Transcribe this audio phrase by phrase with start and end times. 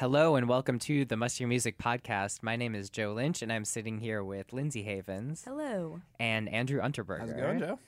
[0.00, 2.42] Hello and welcome to the Must Hear Music podcast.
[2.42, 6.00] My name is Joe Lynch and I'm sitting here with Lindsay Havens Hello.
[6.18, 7.18] and Andrew Unterberger.
[7.20, 7.78] How's it going, Joe?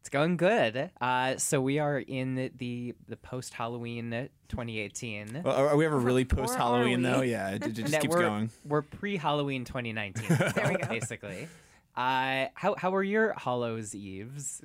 [0.00, 0.88] It's going good.
[0.98, 5.42] Uh, so we are in the the post Halloween 2018.
[5.44, 7.20] Well, are, are we ever really post Halloween though?
[7.20, 8.50] Yeah, it, it just That keeps we're, going.
[8.64, 10.28] We're pre Halloween 2019.
[10.54, 10.88] There we go.
[10.88, 11.48] Basically.
[11.94, 14.62] Uh, how how were your Hallows Eves?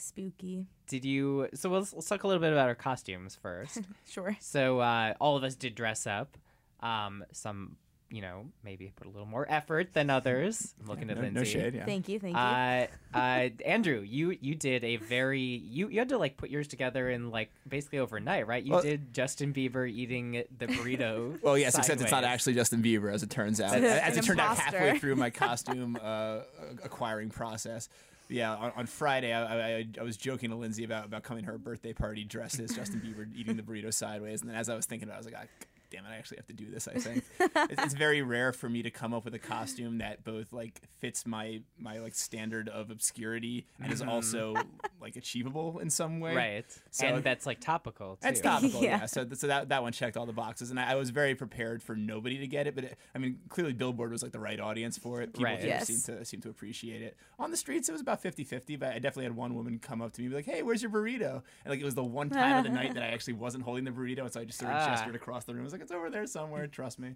[0.00, 0.66] Spooky.
[0.86, 1.48] Did you?
[1.54, 3.80] So let's, let's talk a little bit about our costumes first.
[4.08, 4.36] Sure.
[4.40, 6.36] So uh, all of us did dress up.
[6.80, 7.76] Um, some,
[8.10, 10.74] you know, maybe put a little more effort than others.
[10.80, 11.38] I'm looking at No, Lindsay.
[11.40, 11.74] no shade.
[11.74, 11.84] Yeah.
[11.84, 12.18] Thank you.
[12.18, 12.40] Thank you.
[12.40, 16.68] Uh, uh, Andrew, you you did a very you you had to like put yours
[16.68, 18.62] together in like basically overnight, right?
[18.64, 21.42] You Well- did Justin Bieber eating the burrito.
[21.42, 23.74] Well, yes, except it's not actually Justin Bieber, as it turns out.
[23.74, 26.40] As it turned out halfway through my costume uh,
[26.84, 27.88] acquiring process.
[28.28, 31.50] Yeah, on, on Friday, I, I, I was joking to Lindsay about, about coming to
[31.50, 34.42] her birthday party dressed as Justin Bieber eating the burrito sideways.
[34.42, 36.16] And then as I was thinking about it, I was like, ah, damn it, I
[36.16, 37.24] actually have to do this, I think.
[37.40, 40.80] it's, it's very rare for me to come up with a costume that both like
[40.98, 44.54] fits my my like standard of obscurity and is also
[45.00, 46.34] like achievable in some way.
[46.34, 48.18] right, So- and that's like topical too.
[48.22, 48.88] That's topical, yeah.
[49.00, 49.06] Yeah.
[49.06, 51.82] So, so that, that one checked all the boxes, and I, I was very prepared
[51.82, 52.74] for nobody to get it.
[52.74, 55.32] But it, I mean, clearly Billboard was like the right audience for it.
[55.34, 55.62] People Right.
[55.62, 55.86] Yes.
[55.86, 57.16] seemed to seem to appreciate it.
[57.38, 60.12] On the streets, it was about 50-50, but I definitely had one woman come up
[60.14, 62.30] to me and be like, "Hey, where's your burrito?" And like it was the one
[62.30, 64.58] time of the night that I actually wasn't holding the burrito, and so I just
[64.58, 64.86] sort of Ah.
[64.88, 65.62] gestured across the room.
[65.62, 66.66] I was like, "It's over there somewhere.
[66.66, 67.14] Trust me."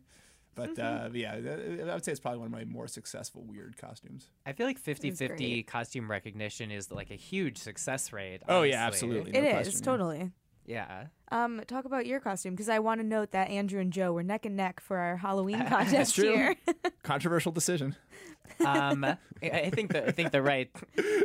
[0.55, 4.29] But uh, yeah, I would say it's probably one of my more successful weird costumes.
[4.45, 8.43] I feel like 50-50 costume recognition is like a huge success rate.
[8.49, 9.09] Oh yeah, honestly.
[9.09, 9.39] absolutely.
[9.39, 9.85] It no is question, yeah.
[9.85, 10.31] totally.
[10.67, 11.07] Yeah.
[11.31, 14.23] Um, talk about your costume because I want to note that Andrew and Joe were
[14.23, 16.33] neck and neck for our Halloween contest That's true.
[16.33, 16.57] here.
[17.03, 17.97] Controversial decision.
[18.65, 20.71] Um, I, I think the I think the right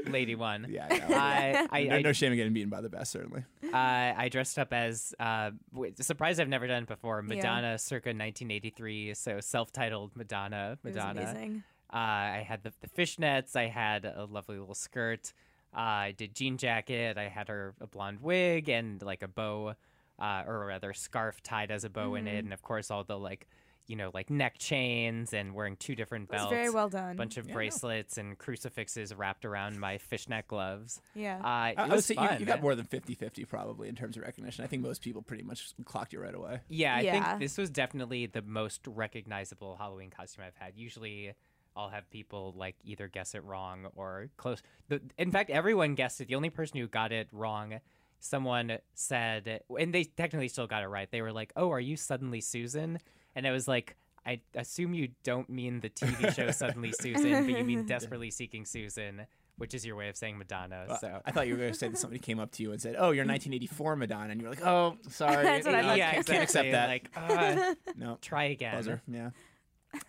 [0.08, 0.66] lady won.
[0.70, 1.68] Yeah, yeah.
[1.72, 3.44] I, I, no, I no shame in getting beaten by the best, certainly.
[3.66, 7.22] Uh, I dressed up as uh, w- surprise I've never done it before.
[7.22, 9.14] Madonna, circa 1983.
[9.14, 10.78] So self-titled Madonna.
[10.84, 11.22] It was Madonna.
[11.22, 11.64] amazing.
[11.94, 13.56] Uh, I had the, the fishnets.
[13.56, 15.34] I had a lovely little skirt.
[15.76, 17.18] Uh, I did jean jacket.
[17.18, 19.76] I had her a blonde wig and like a bow,
[20.20, 22.36] uh, or rather scarf tied as a bow in Mm-hmm.
[22.36, 23.48] it, and of course all the like,
[23.86, 26.52] you know, like neck chains and wearing two different It was belts.
[26.54, 27.12] very well done.
[27.12, 31.00] A bunch of bracelets and crucifixes wrapped around my fishnet gloves.
[31.16, 31.36] Yeah.
[31.36, 33.96] Uh, it I, I would was say you, you got more than 50-50 probably in
[33.96, 34.64] terms of recognition.
[34.64, 36.60] I think most people pretty much clocked you right away.
[36.68, 37.12] Yeah, I Yeah.
[37.30, 40.74] think this was definitely the most recognizable Halloween costume I've had.
[40.76, 41.34] Usually,
[41.78, 44.62] I'll have people like either guess it wrong or close.
[44.90, 46.28] The, in fact, everyone guessed it.
[46.28, 47.80] The only person who got it wrong,
[48.20, 51.10] someone said, and they technically still got it right.
[51.12, 53.00] They were like, "Oh, are you suddenly Susan?"
[53.36, 53.96] And I was like,
[54.26, 58.66] "I assume you don't mean the TV show Suddenly Susan, but you mean Desperately Seeking
[58.66, 59.28] Susan."
[59.60, 60.86] Which is your way of saying Madonna.
[60.88, 62.74] Uh, So I thought you were going to say that somebody came up to you
[62.74, 65.96] and said, "Oh, you're 1984 Madonna," and you were like, "Oh, sorry, That's what I
[65.96, 66.34] yeah, can't, exactly.
[66.34, 68.76] can't accept that." Like, uh, no, try again.
[68.76, 69.02] buzzer.
[69.08, 69.32] Yeah,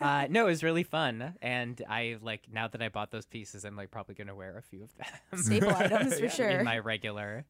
[0.00, 3.65] Uh, no, it was really fun, and I like now that I bought those pieces,
[3.65, 5.06] I'm like probably gonna wear a few of them.
[5.43, 6.31] Staple items for Yeah.
[6.31, 6.49] sure.
[6.50, 7.44] in my regular.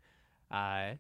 [0.51, 0.93] Uh,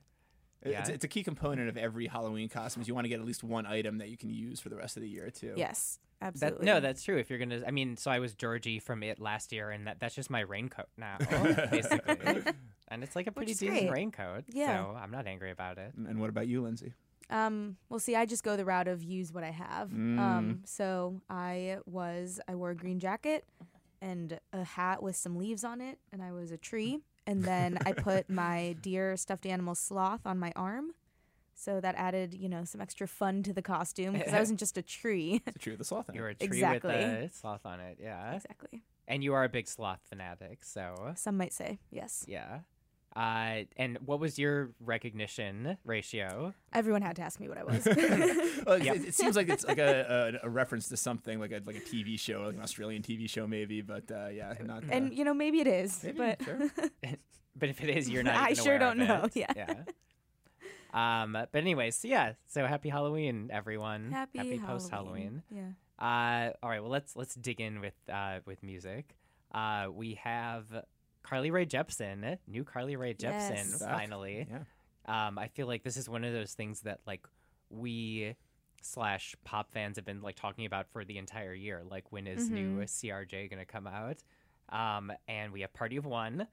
[0.62, 0.94] It's, Yeah.
[0.94, 2.82] it's a key component of every Halloween costume.
[2.82, 4.76] Is you want to get at least one item that you can use for the
[4.76, 5.54] rest of the year too.
[5.56, 6.66] yes, that, absolutely.
[6.66, 7.16] no, that's true.
[7.16, 10.00] If you're gonna, I mean, so I was Georgie from it last year, and that,
[10.00, 11.16] that's just my raincoat now,
[11.70, 12.42] basically.
[12.88, 13.90] And it's like a pretty is decent great.
[13.92, 14.78] raincoat, Yeah.
[14.84, 15.92] so I'm not angry about it.
[15.96, 16.92] And, and what about you, Lindsay?
[17.30, 19.90] Um, well, see, I just go the route of use what I have.
[19.90, 20.18] Mm.
[20.18, 23.44] Um, so I was, I wore a green jacket
[24.00, 27.00] and a hat with some leaves on it, and I was a tree.
[27.26, 30.92] And then I put my deer stuffed animal sloth on my arm.
[31.54, 34.78] So that added, you know, some extra fun to the costume because I wasn't just
[34.78, 35.42] a tree.
[35.44, 36.06] It's the truth of the sloth.
[36.06, 36.14] thing.
[36.16, 36.94] You're a tree Exactly.
[36.94, 38.34] with a sloth on it, yeah.
[38.36, 38.84] exactly.
[39.08, 42.24] And you are a big sloth fanatic, so Some might say yes.
[42.28, 42.60] yeah.
[43.18, 46.54] Uh, and what was your recognition ratio?
[46.72, 47.84] Everyone had to ask me what I was.
[48.66, 51.50] Well, it, it, it seems like it's like a, a, a reference to something like
[51.50, 53.80] a like a TV show, like an Australian TV show, maybe.
[53.82, 54.84] But uh, yeah, not.
[54.84, 56.70] Uh, and you know, maybe it is, maybe, but sure.
[57.56, 58.36] But if it is, you're not.
[58.36, 59.46] I even sure aware don't know, it.
[59.56, 59.74] yeah.
[60.92, 61.32] Um.
[61.32, 62.34] But anyways, so yeah.
[62.46, 64.12] So happy Halloween, everyone.
[64.12, 65.42] happy, post Halloween.
[65.50, 65.70] Yeah.
[65.98, 66.52] Uh.
[66.62, 66.80] All right.
[66.80, 69.16] Well, let's let's dig in with uh with music.
[69.52, 69.88] Uh.
[69.92, 70.66] We have
[71.28, 73.82] Carly Rae Jepsen, new Carly Rae Jepsen, Yes.
[73.82, 74.46] Finally.
[74.50, 75.26] Yeah.
[75.26, 75.38] Um.
[75.38, 77.26] I feel like this is one of those things that like
[77.70, 78.34] we
[78.82, 81.82] slash pop fans have been like talking about for the entire year.
[81.88, 84.18] Like when is new CRJ gonna come out?
[84.70, 85.12] Um.
[85.26, 86.46] And we have Party of One.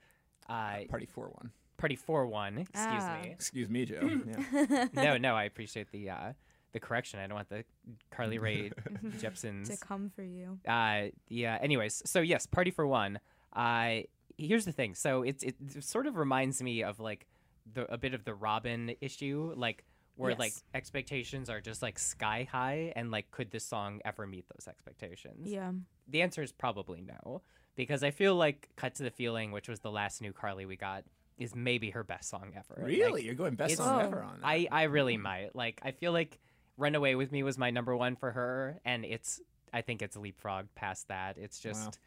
[0.50, 0.80] Uh.
[0.90, 1.52] Party four one.
[1.78, 2.58] Party four one.
[2.60, 3.20] Excuse Ah.
[3.24, 3.30] me.
[3.32, 4.00] Excuse me, Joe.
[4.54, 4.88] Yeah.
[4.94, 6.34] no, no, I appreciate the uh,
[6.74, 7.20] the correction.
[7.20, 7.64] I don't want the
[8.12, 8.72] Carly Rae
[9.20, 10.60] Jepsen To come for you.
[10.68, 11.58] Uh, yeah.
[11.62, 13.20] Anyways, so yes, Party for One.
[13.54, 14.02] Uh,
[14.38, 14.96] here's the thing.
[14.96, 17.28] So it's it sort of reminds me of like
[17.72, 19.84] the a bit of the Robyn issue, like
[20.16, 24.46] where like expectations are just like sky high, and like could this song ever meet
[24.56, 25.48] those expectations?
[25.50, 25.72] Yeah.
[26.08, 27.42] The answer is probably no,
[27.76, 30.76] because I feel like "Cut to the Feeling," which was the last new Carly we
[30.78, 31.04] got,
[31.38, 32.82] is maybe her best song ever.
[32.82, 34.06] Like, really, you're going best song Oh.
[34.06, 34.48] ever on that.
[34.48, 35.56] I, I really might.
[35.56, 36.40] Like I feel like
[36.78, 39.42] Runaway with Me was my number one for her and it's
[39.74, 41.38] I think it's leapfrog past that.
[41.38, 42.00] It's just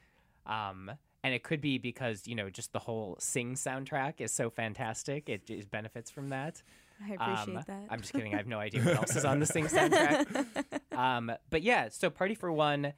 [0.47, 0.91] um
[1.25, 5.29] and it could be because, you know, just the whole sing soundtrack is so fantastic.
[5.29, 6.63] It, it benefits from that.
[7.01, 7.87] I appreciate Um, that.
[7.91, 8.35] I'm just kidding.
[8.35, 10.47] I have no idea what else is on the Sing soundtrack.
[10.97, 12.93] um, but yeah, so Party for One,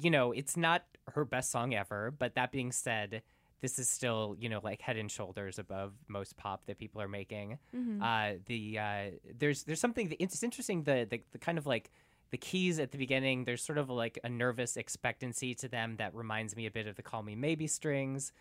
[0.00, 0.84] you know, it's not
[1.14, 2.10] her best song ever.
[2.10, 3.22] But that being said,
[3.60, 7.08] this is still, you know, like head and shoulders above most pop that people are
[7.08, 7.58] making.
[7.76, 8.02] Mm-hmm.
[8.02, 9.04] Uh, the uh,
[9.38, 10.84] there's there's something that, it's interesting.
[10.84, 11.90] The, the the kind of like
[12.30, 13.44] the keys at the beginning.
[13.44, 16.96] There's sort of like a nervous expectancy to them that reminds me a bit of
[16.96, 18.32] the Call Me Maybe strings.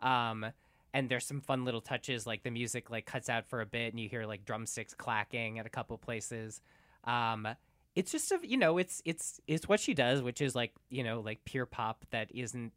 [0.00, 0.46] Um,
[0.94, 3.92] and there's some fun little touches like the music like cuts out for a bit
[3.92, 6.62] and you hear like drumsticks clacking at a couple places
[7.04, 7.46] um
[7.94, 11.04] it's just a you know it's it's it's what she does which is like you
[11.04, 12.72] know like pure pop that isn't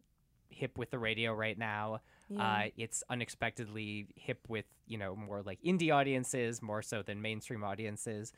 [0.49, 2.43] hip with the radio right now Yeah.
[2.43, 7.63] uh it's unexpectedly hip with you know more like indie audiences more so than mainstream
[7.63, 8.33] audiences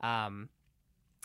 [0.00, 0.48] um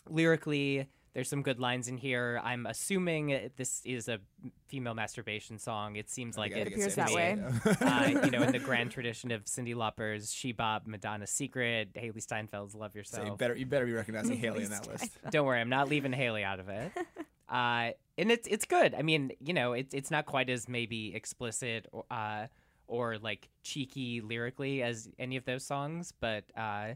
[0.08, 4.18] lyrically there's some good lines in here i'm assuming this is a
[4.66, 7.38] female masturbation song it seems like I it appears it's that way.
[7.80, 12.24] uh, you know, in the grand tradition of Cyndi Lauper's "She Bop," "Madonna's Secret," Hailee
[12.24, 15.16] Steinfeld's "Love So Yourself." you better you better be recognizing Hailee in that list.
[15.30, 16.92] Don't worry, I'm not leaving Hailee out of it.
[17.46, 18.94] Uh, and it's it's good.
[18.94, 22.46] I mean, you know, it's it's not quite as maybe explicit or uh,
[22.86, 26.94] or like cheeky lyrically as any of those songs, but uh,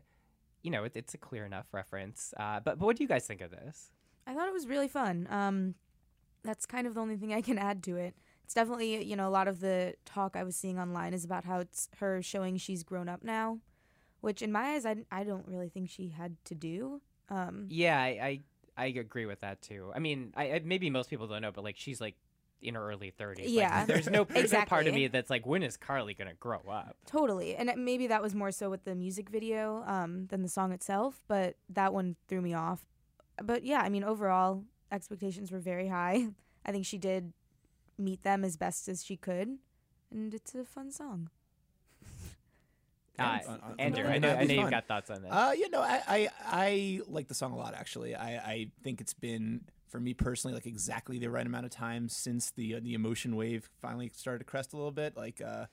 [0.62, 2.34] you know, it, it's a clear enough reference.
[2.37, 3.90] Uh, but but what do you guys think of this?
[4.26, 5.26] I thought it was really fun.
[5.31, 5.75] Um,
[6.43, 8.14] that's kind of the only thing I can add to it.
[8.44, 11.44] It's definitely, you know, a lot of the talk I was seeing online is about
[11.44, 13.58] how it's her showing she's grown up now,
[14.20, 17.02] which in my eyes, I, I don't really think she had to do.
[17.28, 18.40] Um, Yeah, I I,
[18.76, 19.93] I agree with that too.
[19.94, 22.16] I mean, I, I maybe most people don't know, but like she's like
[22.60, 23.38] in her early 30s.
[23.40, 23.84] Like, Yeah.
[23.87, 26.96] there's no there's no part of me that's like, when is Carly gonna grow up?
[27.06, 27.55] Totally.
[27.56, 30.72] And it- maybe that was more so with the music video um, than the song
[30.72, 32.84] itself, but that one threw me off.
[33.43, 36.28] But yeah, I mean, overall, expectations were very high.
[36.66, 37.32] I think she did
[37.96, 39.58] meet them as best as she could,
[40.11, 41.31] and it's a fun song.
[43.18, 45.33] Uh, on- on- Andrew, on I know, I know you've got thoughts on this.
[45.33, 47.75] Uh, you know, I, I I like the song a lot.
[47.75, 51.71] Actually, I, I think it's been for me personally like exactly the right amount of
[51.71, 55.16] time since the uh, the emotion wave finally started to crest a little bit.
[55.16, 55.66] Like, uh,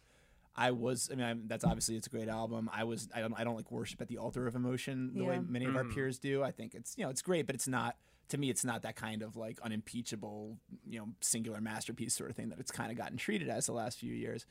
[0.56, 1.10] I was.
[1.12, 2.70] I mean, I'm, that's obviously it's a great album.
[2.74, 3.10] I was.
[3.14, 3.34] I don't.
[3.38, 5.94] I don't like worship at the altar of emotion the way many of our Mm.
[5.94, 6.44] peers do.
[6.44, 7.98] I think it's you know it's great, but it's not.
[8.30, 10.58] To me, it's not that kind of like unimpeachable,
[10.88, 13.72] you know, singular masterpiece sort of thing that it's kind of gotten treated as the
[13.74, 14.46] last few years.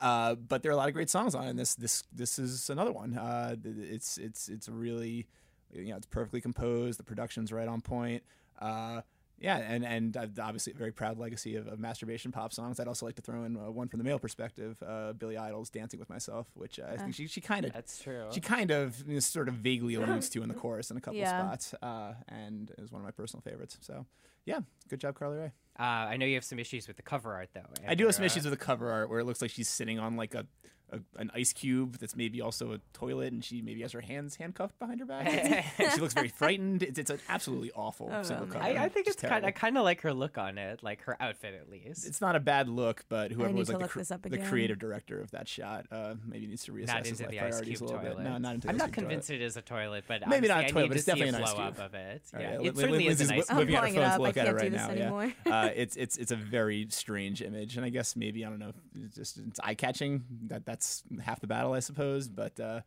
[0.00, 1.50] Uh, but there are a lot of great songs on it.
[1.50, 3.16] And this this this is another one.
[3.16, 5.28] Uh, it's it's it's really
[5.72, 6.98] you know it's perfectly composed.
[6.98, 8.22] The production's right on point.
[8.60, 9.02] Uh,
[9.38, 12.78] yeah, and and uh, obviously a very proud legacy of, of masturbation pop songs.
[12.78, 15.70] I'd also like to throw in uh, one from the male perspective, uh, Billy Idol's
[15.70, 18.26] "Dancing with Myself," which uh, I think she she kind of That's true.
[18.32, 21.00] she kind of you know, sort of vaguely alludes to in the chorus in a
[21.00, 21.38] couple Yeah.
[21.38, 23.78] spots, uh, and is one of my personal favorites.
[23.80, 24.04] So
[24.44, 25.52] yeah, good job, Carly Rae.
[25.78, 27.62] Uh, I know you have some issues with the cover art, though.
[27.88, 29.98] I do have some issues with the cover art where it looks like she's sitting
[29.98, 30.46] on like a,
[30.92, 34.36] a, an ice cube that's maybe also a toilet, and she maybe has her hands
[34.36, 35.64] handcuffed behind her back.
[35.94, 36.82] she looks very frightened.
[36.82, 38.52] It's, it's an absolutely awful Oh, single man.
[38.54, 38.64] cover.
[38.64, 39.44] I, I think Just it's kind.
[39.46, 42.06] I kind of like her look on it, like her outfit at least.
[42.06, 44.38] It's not a bad look, but whoever was like the, look cre- this up the
[44.38, 47.40] creative director of that shot uh, maybe needs to reassess not his into life the
[47.40, 48.16] ice priorities cube a little toilet.
[48.18, 48.24] bit.
[48.30, 49.08] No, not into I'm not ice cube toilet.
[49.08, 51.10] convinced it is a toilet, but Maybe not a I toilet, but to it's see
[51.12, 51.86] a definitely an ice blow up cube.
[51.86, 52.22] of it.
[52.38, 53.50] Yeah, right, it certainly is Lindsay's a nice.
[53.50, 54.12] I'm pulling her it phone to up.
[54.12, 54.90] I look at it can't do right this now.
[55.20, 55.32] anymore.
[55.46, 58.72] Uh, it's it's it's a very strange image, and I guess maybe I don't know,
[59.04, 60.24] it's just it's eye catching.
[60.48, 60.79] That that's
[61.22, 62.80] half the battle, I suppose, but uh,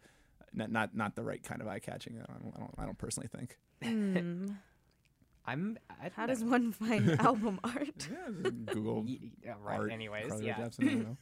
[0.54, 2.16] not not not the right kind of eye catching.
[2.22, 3.58] I don't, I don't I don't personally think.
[3.84, 4.48] Hmm.
[5.46, 5.78] I'm.
[5.90, 6.52] I How does know.
[6.52, 8.08] one find album art?
[8.10, 9.04] Yeah, Google
[9.44, 9.80] yeah, right.
[9.80, 11.18] art, Anyways, Carly yeah, Jepsen, I don't know.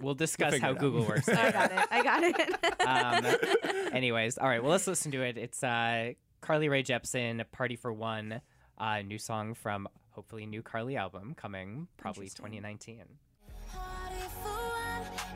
[0.00, 0.78] we'll discuss how it out.
[0.80, 1.28] Google works.
[1.28, 1.86] I got it.
[1.90, 3.46] I got it.
[3.84, 4.60] um, anyways, all right.
[4.60, 5.38] Well, let's listen to it.
[5.38, 8.40] It's uh, Carly Rae Jepsen, "Party for One,"
[8.78, 13.04] uh, new song from hopefully new Carly album coming probably 2019.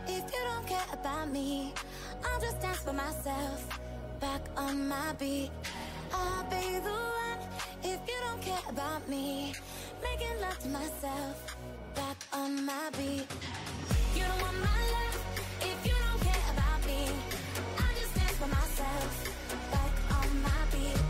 [0.07, 0.23] Party for one.
[0.23, 1.73] If you don't care about me,
[2.25, 3.69] I'll just dance for myself.
[4.21, 5.51] Back on my beat.
[6.13, 7.39] I'll be the one.
[7.83, 9.55] If you don't care about me,
[10.03, 11.57] making love to myself.
[11.95, 13.27] Back on my beat.
[14.15, 15.27] You don't want my love.
[15.61, 17.09] If you don't care about me,
[17.79, 19.71] I'll just dance for myself.
[19.71, 21.01] Back on my beat.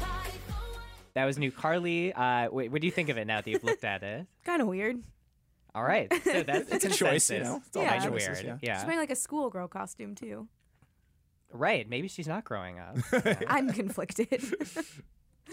[0.00, 0.82] Party for one.
[1.14, 2.12] That was new Carly.
[2.12, 4.26] Uh, wait, what do you think of it now that you've looked at it?
[4.44, 5.02] kind of weird.
[5.74, 7.60] All right, so that's It's a choice, you know.
[7.66, 8.44] It's all about Kinda choices, weird.
[8.46, 8.58] yeah.
[8.62, 10.46] Yeah, She's wearing like a schoolgirl costume too.
[11.52, 11.88] right.
[11.88, 12.96] Maybe she's not growing up.
[13.48, 14.42] I'm conflicted.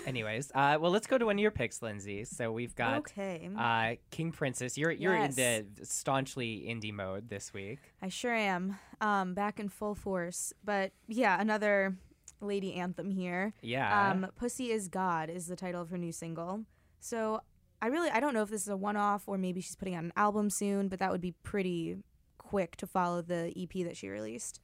[0.06, 2.24] Anyways, uh, well, let's go to one of your picks, Lindsay.
[2.24, 3.50] So we've got okay.
[3.58, 4.78] uh, King Princess.
[4.78, 5.38] You're you're Yes.
[5.38, 7.80] in the staunchly indie mode this week.
[8.02, 8.78] I sure am.
[9.02, 10.54] Um, back in full force.
[10.64, 11.98] But yeah, another
[12.40, 13.54] lady anthem here.
[13.62, 14.12] Yeah.
[14.12, 16.62] Um, Pussy is God is the title of her new single.
[17.00, 17.42] So
[17.82, 19.96] I really I don't know if this is a one off or maybe she's putting
[19.96, 21.98] out an album soon, but that would be pretty
[22.38, 24.60] quick to follow the EP that she released.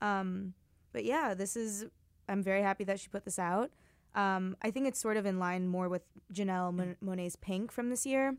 [0.00, 0.54] Um,
[0.92, 1.86] but yeah, this is
[2.28, 3.70] I'm very happy that she put this out.
[4.14, 7.90] Um, I think it's sort of in line more with Janelle Mon- Monáe's Pynk from
[7.90, 8.36] this year,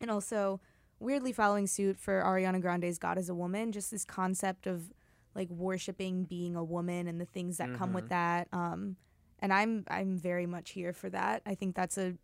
[0.00, 0.60] and also
[0.98, 3.72] weirdly following suit for Ariana Grande's God is a Woman.
[3.72, 4.92] Just this concept of
[5.34, 8.48] like worshiping being a woman and the things that come with that.
[8.52, 8.96] Um,
[9.40, 11.42] and I'm I'm very much here for that.
[11.44, 12.14] I think that's a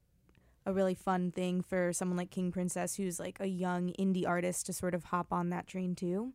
[0.71, 4.67] a really fun thing for someone like King Princess, who's like a young indie artist,
[4.67, 6.33] to sort of hop on that train too.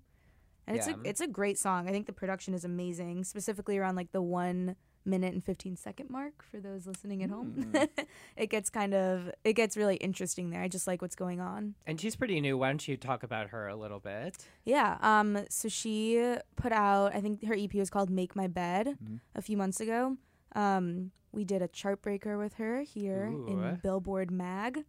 [0.68, 0.96] And it's Yeah.
[1.04, 1.88] a it's a great song.
[1.88, 4.76] I think the production is amazing, specifically around like the one
[5.08, 7.72] minute and fifteen second mark for those listening at home.
[8.36, 10.62] it gets kind of it gets really interesting there.
[10.64, 11.76] I just like what's going on.
[11.86, 12.58] and she's pretty new.
[12.58, 14.38] Why don't you talk about her a little bit?
[14.64, 14.98] Yeah.
[15.02, 15.46] Um.
[15.50, 17.14] So she put out.
[17.16, 19.18] I think her EP was called "Make My Bed" Mm-hmm.
[19.36, 20.18] a few months ago.
[20.56, 21.12] Um.
[21.32, 23.48] We did a chart breaker with her here Ooh.
[23.48, 24.86] in Billboard Mag.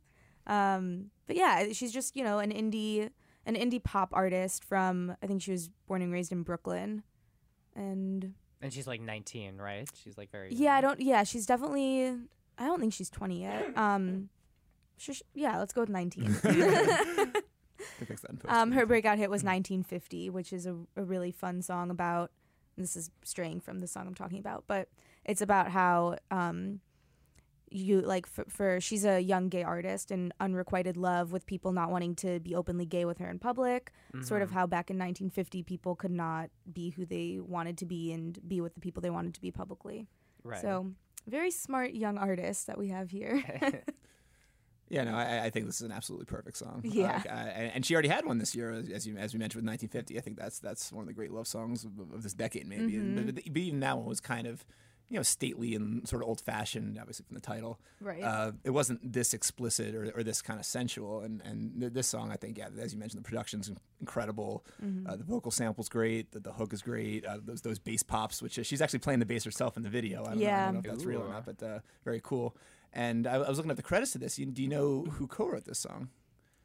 [0.47, 1.11] Um.
[1.27, 3.11] But yeah, she's just you know an indie
[3.45, 7.03] an indie pop artist from I think she was born and raised in Brooklyn,
[7.75, 9.89] and And she's like 19, right?
[10.03, 10.53] She's like very.
[10.53, 11.01] yeah, I don't.
[11.01, 12.15] Yeah, she's definitely.
[12.59, 13.77] I don't think she's twenty yet.
[13.77, 14.29] Um.
[14.99, 16.27] sh- yeah, let's go with nineteen.
[16.27, 16.33] To
[18.07, 18.55] fix that in post.
[18.55, 22.31] Um, her breakout hit was 1950, which is a, a really fun song about.
[22.79, 24.89] This is straying from the song I'm talking about, but
[25.27, 26.81] it's about how um,
[27.71, 31.91] you like for, for she's a young gay artist and unrequited love with people not
[31.91, 33.93] wanting to be openly gay with her in public.
[34.23, 38.13] Sort of how back in 1950 people could not be who they wanted to be
[38.13, 40.09] and be with the people they wanted to be publicly.
[40.43, 40.63] Right.
[40.63, 40.93] So
[41.27, 43.43] very smart young artist that we have here.
[44.89, 46.83] Yeah, no, I, I think this is an absolutely perfect song.
[46.85, 47.17] Yeah.
[47.17, 49.39] Like, uh, and, and she already had one this year, as as you as we
[49.41, 50.17] mentioned with 1950.
[50.17, 52.93] I think that's that's one of the great love songs of, of this decade, maybe.
[52.93, 53.27] Mm-hmm.
[53.27, 54.65] but, but even that one was kind of,
[55.09, 57.79] you know, stately and sort of old fashioned, obviously from the title.
[58.01, 58.23] Right.
[58.23, 61.21] Uh, it wasn't this explicit or, or this kind of sensual.
[61.21, 64.65] And and th- this song, I think, yeah, as you mentioned, the production's in- incredible.
[64.85, 65.07] Mm-hmm.
[65.09, 66.33] Uh, the vocal sample's great.
[66.33, 67.25] The, the hook is great.
[67.25, 69.91] Uh, those those bass pops, which uh, she's actually playing the bass herself in the
[69.91, 70.25] video.
[70.25, 72.57] I don't, know, I don't know if that's real or not, but uh, very cool.
[72.93, 74.39] And I, I was looking at the credits to this.
[74.39, 76.09] You, do you know who co-wrote this song?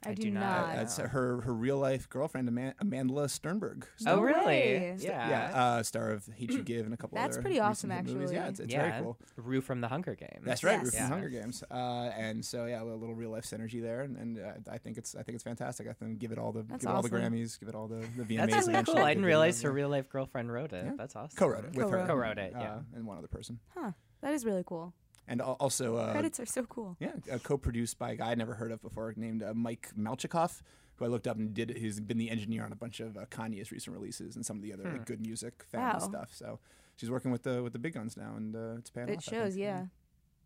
[0.05, 0.75] I, I do, do not.
[0.75, 0.79] not.
[0.79, 3.83] It's her her real life girlfriend Ama- Amandla Stenberg.
[4.07, 4.45] Oh, really?
[4.45, 4.95] way.
[4.99, 5.29] Yeah.
[5.29, 7.17] yeah, uh, star of Hate You Give and a couple.
[7.17, 7.35] Of things.
[7.35, 8.31] That's pretty awesome, recent hit movies.
[8.31, 8.89] Yeah, it's, it's yeah.
[8.89, 9.17] very cool.
[9.35, 10.43] Rue from the Hunger Games.
[10.43, 10.83] That's right, Yes.
[10.85, 11.09] Ruth from Yeah.
[11.09, 11.63] Hunger Games.
[11.69, 11.75] Uh,
[12.17, 14.97] and so yeah, a little, little real life synergy there, and, and uh, I think
[14.97, 15.87] it's I think it's fantastic.
[15.87, 17.33] I think give it all the That's give it all the awesome.
[17.33, 18.49] Grammys, give it all the the VMAs.
[18.49, 18.97] That's really cool.
[18.97, 20.83] I didn't realize her real life girlfriend wrote it.
[20.85, 20.93] Yeah.
[20.97, 21.37] That's awesome.
[21.37, 22.05] co-wrote it with her.
[22.05, 22.07] Co-wrote.
[22.07, 22.79] Co-wrote it, uh, yeah.
[22.95, 23.91] and one other person, Huh.
[24.21, 24.93] That is really cool.
[25.27, 26.97] And also uh, Credits are so cool.
[26.99, 30.61] Yeah, uh, co-produced by a guy I'd never heard of before named uh, Mike Malchicoff,
[30.95, 31.77] who I looked up and did.
[31.77, 34.63] He's been the engineer on a bunch of uh, Kanye's recent releases and some of
[34.63, 35.99] the other like, good music family Wow.
[35.99, 36.29] stuff.
[36.33, 36.59] So
[36.97, 39.13] she's working with the with the big guns now, and uh, it's paying off.
[39.13, 39.63] It shows, think.
[39.63, 39.85] yeah.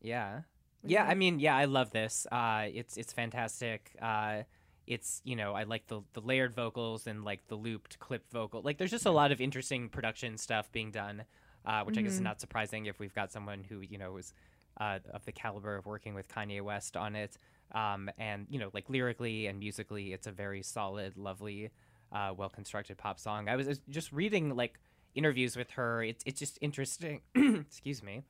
[0.02, 0.42] Yeah.
[0.88, 2.28] Yeah, I mean, yeah, I love this.
[2.32, 3.96] Uh, it's it's fantastic.
[4.00, 4.44] Uh,
[4.86, 8.62] it's you know I like the the layered vocals and like the looped clipped vocal.
[8.62, 11.24] Like there's just a lot of interesting production stuff being done,
[11.66, 14.32] uh, which I guess is not surprising if we've got someone who you know is
[14.80, 17.38] uh, of the caliber of working with Kanye West on it.
[17.74, 21.72] Um, and you know, like lyrically and musically, it's a very solid, lovely,
[22.12, 23.50] uh, well constructed pop song.
[23.50, 24.80] I was just reading like
[25.16, 26.04] interviews with her.
[26.04, 27.22] It's it's just interesting.
[27.36, 28.24] Excuse me.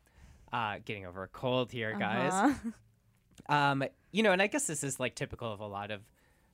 [0.54, 2.34] Uh, getting over a cold here, guys.
[2.34, 2.72] Uh-huh.
[3.48, 6.02] Um, you know, and I guess this is like typical of a lot of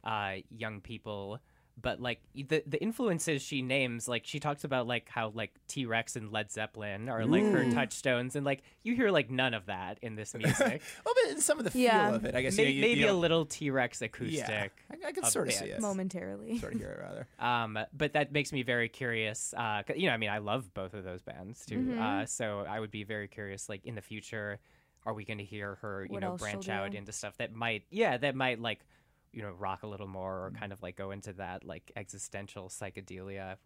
[0.03, 1.39] uh, young people.
[1.79, 5.85] But like the the influences she names, like she talks about like how like T
[5.85, 9.65] Rex and Led Zeppelin are like her touchstones, and like you hear like none of
[9.65, 10.81] that in this music.
[11.05, 12.13] Well, but in some of the feel Yeah.
[12.13, 12.55] of it, I guess.
[12.57, 14.37] May- you, you, maybe you a little T Rex acoustic.
[14.47, 15.79] Yeah, I, I could sort of see it.
[15.81, 16.59] momentarily.
[16.59, 17.27] Sort of hear it rather.
[17.39, 19.53] Um, but that makes me very curious.
[19.57, 21.77] Uh, 'cause, you know, I mean, I love both of those bands too.
[21.79, 22.01] Mm-hmm.
[22.01, 23.67] Uh, so I would be very curious.
[23.69, 24.59] Like in the future,
[25.05, 26.97] are we going to hear her, you What know, branch out do.
[26.97, 28.81] into stuff that might, yeah, that might like,
[29.33, 32.69] you know, rock a little more, or kind of like go into that like existential
[32.69, 33.57] psychedelia.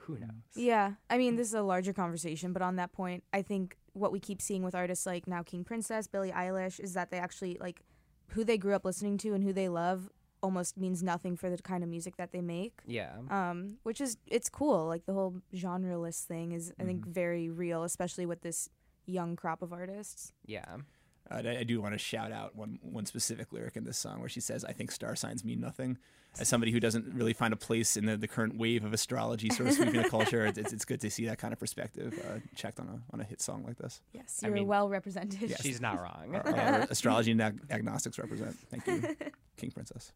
[0.00, 0.28] Who knows?
[0.54, 4.12] Yeah, I mean, this is a larger conversation, but on that point, I think what
[4.12, 7.56] we keep seeing with artists like now King Princess, Billie Eilish, is that they actually
[7.60, 7.80] like
[8.28, 10.10] who they grew up listening to and who they love
[10.42, 12.80] almost means nothing for the kind of music that they make.
[12.86, 13.12] Yeah.
[13.30, 14.86] Um, which is it's cool.
[14.86, 16.86] Like the whole genreless thing is, I Mm-hmm.
[16.88, 18.68] think, very real, especially with this
[19.06, 20.32] young crop of artists.
[20.44, 20.76] Yeah.
[21.30, 24.20] Uh, I, I do want to shout out one one specific lyric in this song
[24.20, 25.98] where she says, "I think star signs mean nothing."
[26.38, 29.48] As somebody who doesn't really find a place in the, the current wave of astrology
[29.48, 32.12] sort of sweeping the culture, it's, it's, it's good to see that kind of perspective
[32.28, 34.02] uh, checked on a on a hit song like this.
[34.12, 35.56] Yes, you're mean- well represented.
[35.62, 36.34] She's not wrong.
[36.34, 38.54] Our, our astrology and ag- agnostics represent.
[38.70, 39.16] Thank you,
[39.56, 40.12] King Princess.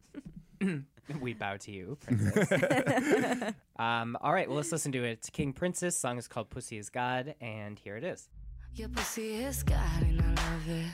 [1.23, 3.55] we bow to you, princess.
[3.79, 5.27] um, all right, well, let's listen to it.
[5.33, 5.97] King Princess.
[5.97, 8.29] Song is called "Pussy Is God," and here it is.
[8.75, 10.87] Your pussy is God and I love it.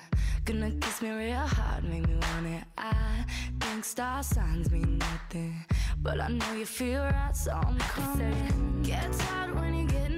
[0.45, 2.65] Gonna kiss me real hard, make me want it.
[2.79, 3.25] I
[3.61, 5.65] think star signs mean nothing,
[6.03, 8.83] but I know you feel right, so I'm coming.
[8.83, 10.16] Get tired when you're getting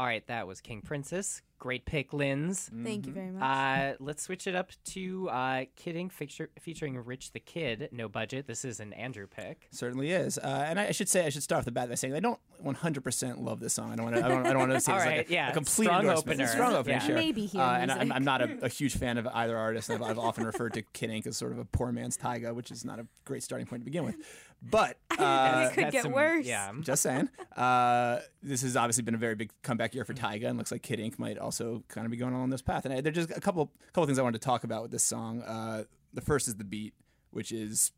[0.00, 1.42] All right, that was King Princess.
[1.58, 2.70] Great pick, Linz.
[2.84, 3.42] Thank you very much.
[3.42, 7.90] Uh, let's switch it up to uh, Kid Ink feature, featuring Rich the Kid.
[7.92, 8.46] No budget.
[8.46, 9.68] This is an Andrew pick.
[9.72, 11.96] Certainly is, uh, and I, I should say I should start off the bat by
[11.96, 13.92] saying I don't 100% love this song.
[13.92, 14.24] I don't want to.
[14.24, 16.00] I don't, I don't want to say All it's like a, yeah, a complete strong
[16.00, 16.40] endorsement.
[16.40, 16.46] A opener.
[16.50, 17.06] strong opening, Yeah.
[17.06, 17.14] sure.
[17.16, 18.10] Maybe hear uh, and I'm.
[18.10, 19.90] I'm not a, a huge fan of either artist.
[19.90, 22.70] I've, I've often referred to Kid Ink as sort of a poor man's Tyga, which
[22.70, 24.16] is not a great starting point to begin with.
[24.62, 26.46] But uh, It could get some- worse.
[26.46, 26.70] Yeah.
[26.80, 30.58] just saying, uh, this has obviously been a very big comeback year for Tyga, and
[30.58, 32.84] looks like Kid Ink might also kind of be going along this path.
[32.84, 35.02] And I, there's just a couple couple things I wanted to talk about with this
[35.04, 35.42] song.
[35.42, 36.94] Uh, the first is the beat,
[37.30, 37.92] which is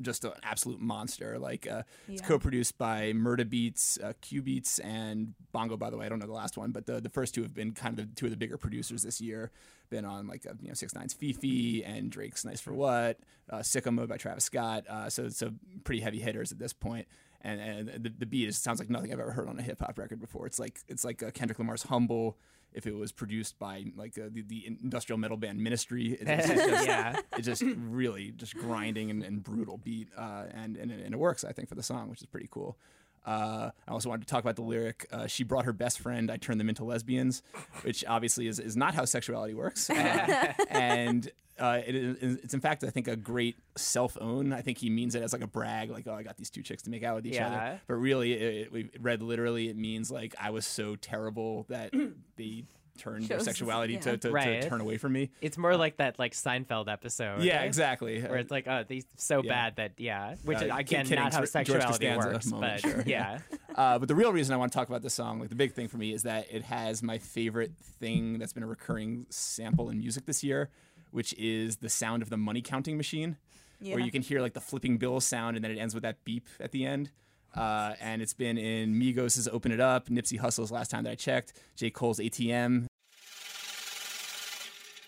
[0.00, 1.38] just an absolute monster.
[1.38, 5.76] Like uh, it's co-produced by Murda Beatz, uh, Cubeatz, and Bongo.
[5.76, 7.54] By the way, I don't know the last one, but the the first two have
[7.54, 9.50] been kind of the two of the bigger producers this year.
[9.90, 13.18] Been on like uh, you know Six Nine's FEFE and Drake's Nice for What,
[13.50, 14.84] uh, Sicko Mode by Travis Scott.
[14.88, 15.52] Uh, so so
[15.84, 17.06] pretty heavy hitters at this point.
[17.40, 19.80] And and the, the beat is, sounds like nothing I've ever heard on a hip
[19.80, 20.46] hop record before.
[20.46, 22.36] It's like it's like uh, Kendrick Lamar's Humble.
[22.72, 26.48] If it was produced by like uh, the, the industrial metal band Ministry, it's, it's
[26.66, 27.18] just, Yeah.
[27.36, 31.44] it's just really just grinding and, and brutal beat, uh, and, and and it works
[31.44, 32.76] I think for the song, which is pretty cool.
[33.28, 35.06] Uh, I also wanted to talk about the lyric.
[35.12, 36.30] Uh, she brought her best friend.
[36.30, 37.42] I turned them into lesbians,
[37.82, 39.90] which obviously is, is not how sexuality works.
[39.90, 44.52] Uh, and uh, it is, it's in fact I think a great self own.
[44.52, 46.62] I think he means it as like a brag, like oh I got these two
[46.62, 47.48] chicks to make out with each Yeah.
[47.48, 47.80] other.
[47.86, 51.92] But really, it, it, it read literally, it means like I was so terrible that
[52.36, 52.64] they
[52.98, 54.00] turned their Shows- sexuality yeah.
[54.00, 54.60] to, to, Right.
[54.62, 55.30] to turn away from me.
[55.40, 57.42] It's more like that like Seinfeld episode.
[57.42, 57.66] Yeah, right?
[57.66, 58.20] exactly.
[58.20, 59.48] Where it's like, oh, they're so Yeah.
[59.50, 62.90] bad that yeah, which Uh, is, again Kid not Ink's how sexuality works, moment, but
[62.90, 63.02] sure.
[63.06, 63.38] yeah.
[63.74, 65.72] Uh, but the real reason I want to talk about this song, like the big
[65.72, 69.88] thing for me, is that it has my favorite thing that's been a recurring sample
[69.88, 70.68] in music this year,
[71.12, 73.36] which is the sound of the money counting machine,
[73.80, 76.24] where you can hear like the flipping bill sound, and then it ends with that
[76.24, 77.10] beep at the end.
[77.54, 81.14] Uh, and it's been in Migos' "Open It Up," Nipsey Hussle's last time that I
[81.14, 81.90] checked, J.
[81.90, 82.86] Cole's "ATM."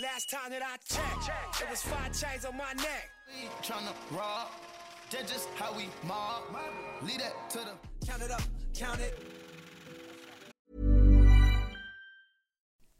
[0.00, 3.11] Last time that I checked, it was five chains on my neck.
[3.62, 4.48] Tryna rob,
[5.11, 6.44] that's just how we mob.
[7.03, 8.42] Leave that to the Count it up,
[8.74, 9.39] count it.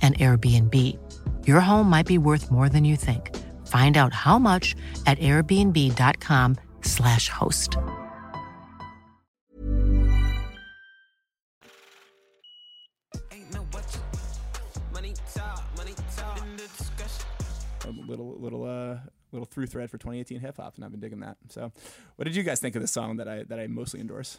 [0.00, 0.96] an Airbnb.
[1.46, 3.36] Your home might be worth more than you think.
[3.66, 4.74] Find out how much
[5.06, 7.76] at airbnb.com/slash host.
[17.84, 18.98] a little little uh
[19.32, 21.36] little through thread for 2018 hip hop, and I've been digging that.
[21.48, 21.72] So,
[22.16, 24.38] what did you guys think of the song that I that I mostly endorse?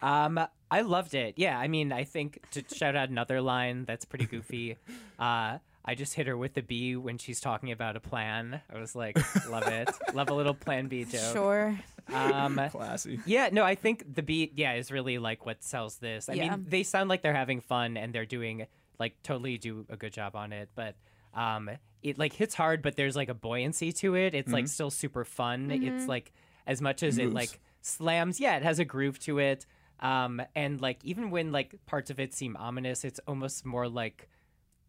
[0.00, 1.34] Um, I loved it.
[1.36, 4.76] Yeah, I mean, I think to shout out another line that's pretty goofy.
[5.18, 8.60] Uh, I just hit her with the B when she's talking about a plan.
[8.74, 9.16] I was like,
[9.48, 9.88] love it.
[10.14, 11.32] love a little plan B joke.
[11.32, 11.78] Sure.
[12.12, 13.20] Um, Classy.
[13.26, 16.28] yeah, no, I think the beat, yeah, is really like what sells this.
[16.28, 16.50] I Yeah.
[16.56, 18.66] mean, they sound like they're having fun and they're doing
[18.98, 20.96] like totally do a good job on it, but
[21.32, 21.70] um,
[22.02, 24.34] it like hits hard, but there's like a buoyancy to it.
[24.34, 24.68] It's like Mhm.
[24.70, 25.68] still super fun.
[25.68, 25.96] Mm-hmm.
[25.96, 26.32] It's like
[26.66, 27.34] as much as it Moves.
[27.34, 29.64] like slams, yeah, it has a groove to it.
[30.00, 34.28] Um, and like even when like parts of it seem ominous, it's almost more like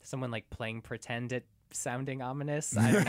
[0.02, 2.76] someone like playing pretend at sounding ominous.
[2.78, 3.08] I don't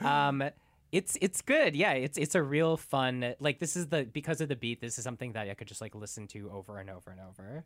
[0.00, 0.08] know.
[0.08, 0.50] um,
[0.90, 1.76] it's it's good.
[1.76, 3.34] Yeah, it's it's a real fun.
[3.40, 4.80] Like this is the because of the beat.
[4.80, 7.64] This is something that I could just like listen to over and over and over.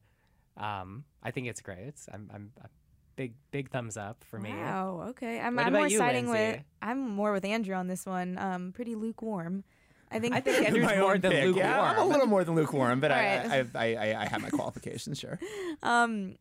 [0.57, 1.94] Um, I think it's great.
[2.12, 2.68] I'm I'm a
[3.16, 4.51] big big thumbs up for me.
[4.51, 5.07] Wow.
[5.11, 5.38] Okay.
[5.40, 6.61] I'm, What I'm about more you, siding with.
[6.81, 8.38] I'm more with Andrew on this one.
[8.38, 9.64] Um, pretty lukewarm.
[10.12, 10.35] I think.
[10.35, 11.44] I think Andrew's My more than pick.
[11.44, 11.66] lukewarm.
[11.66, 13.70] Yeah, I'm a little more than lukewarm, but I, Alright.
[13.75, 15.18] I, I, I, I have my qualifications.
[15.18, 15.38] Sure.
[15.83, 16.37] um,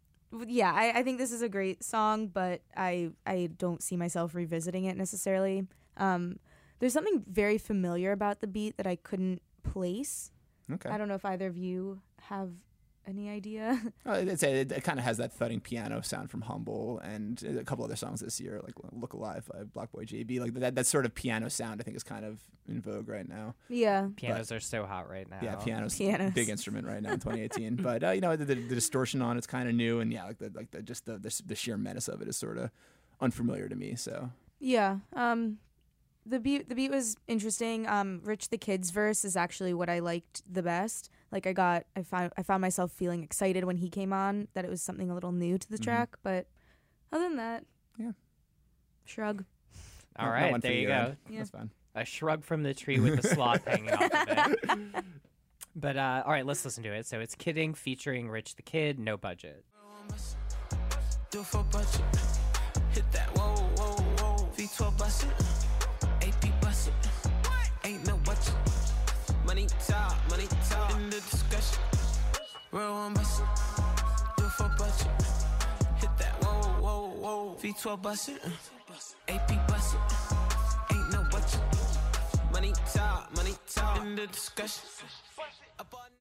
[0.48, 4.36] yeah, I, I think this is a great song, but I I don't see myself
[4.36, 5.68] revisiting it necessarily.
[5.98, 6.40] Um,
[6.80, 10.32] there's something very familiar about the beat that I couldn't place.
[10.72, 10.90] Okay.
[10.90, 12.50] I don't know if either of you have
[13.08, 13.82] any idea.
[14.06, 17.86] It's a, it, kind of has that thudding piano sound from Humble and a couple
[17.86, 20.40] other songs this year, like "Look Alive" by BlocBoy JB.
[20.40, 23.28] Like that, that sort of piano sound, I think, is kind of in vogue right
[23.28, 23.56] now.
[23.70, 24.08] yeah.
[24.16, 25.40] Pianos are so hot right now.
[25.42, 26.34] Yeah, piano's Pianos.
[26.34, 27.76] big instrument right now in 2018.
[27.82, 30.26] but uh, you know, the, the, the distortion on it's kind of new, and yeah,
[30.26, 32.70] like the like the just the the, the sheer menace of it is sort of
[33.20, 33.96] unfamiliar to me.
[33.96, 34.98] So Yeah.
[35.16, 35.60] Um
[36.26, 37.88] the beat the beat was interesting.
[37.88, 41.10] Um Rich the Kid's verse is actually what I liked the best.
[41.32, 44.66] Like I got I found I found myself feeling excited when he came on that
[44.66, 45.84] it was something a little new to the Mhm.
[45.84, 46.48] track, but
[47.12, 47.66] other than that,
[47.98, 48.12] Yeah.
[49.06, 49.46] Shrug.
[50.18, 51.16] All not- not right, one there you your go.
[51.30, 51.38] Yeah.
[51.40, 51.72] That's fine.
[51.96, 54.28] A shrug from the tree with the sloth hanging off of
[54.94, 55.06] it.
[55.74, 57.06] But uh, all right, let's listen to it.
[57.06, 59.64] So it's Kid Ink featuring Rich the Kid, no budget.
[70.32, 70.92] Money talk.
[70.96, 71.84] In the discussion.
[72.72, 73.48] Real one bust it.
[74.38, 75.08] Do for budget.
[75.98, 77.58] Hit that whoa, whoa, whoa.
[77.62, 78.42] V12 bust it.
[79.28, 80.96] AP bust it.
[80.96, 81.60] Ain't no budget.
[82.54, 84.02] Money talk, money talk.
[84.02, 84.84] In the discussion.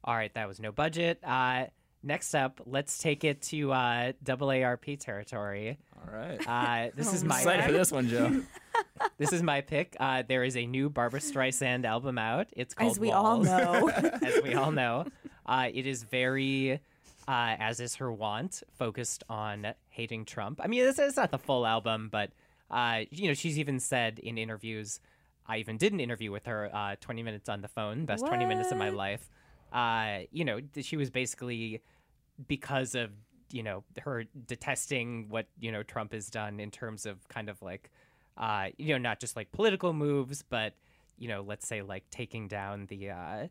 [0.02, 1.20] All right, that was no budget.
[1.22, 1.66] Uh,
[2.02, 5.78] next up, let's take it to uh, AARP territory.
[5.96, 6.40] All right.
[6.48, 8.42] Uh, this is I'm my excited for this one, Joe.
[9.18, 9.96] This is my pick.
[10.00, 12.48] Uh, there is a new Barbra Streisand album out.
[12.52, 13.88] It's called As we all know.
[14.22, 15.06] as we all know.
[15.46, 16.80] Uh, it is very,
[17.28, 20.60] uh, as is her wont, focused on hating Trump.
[20.62, 22.30] I mean, it's, it's not the full album, but
[22.70, 25.00] uh, you know, she's even said in interviews.
[25.46, 28.46] I even did an interview with her, uh, 20 minutes on the phone, best 20
[28.46, 29.28] minutes of my life.
[29.72, 31.82] Uh, you know, she was basically
[32.46, 33.10] because of
[33.52, 37.60] you know her detesting what you know Trump has done in terms of kind of
[37.62, 37.90] like
[38.40, 40.72] uh, you know not just like political moves, but
[41.18, 43.46] you know let's say like taking down the uh,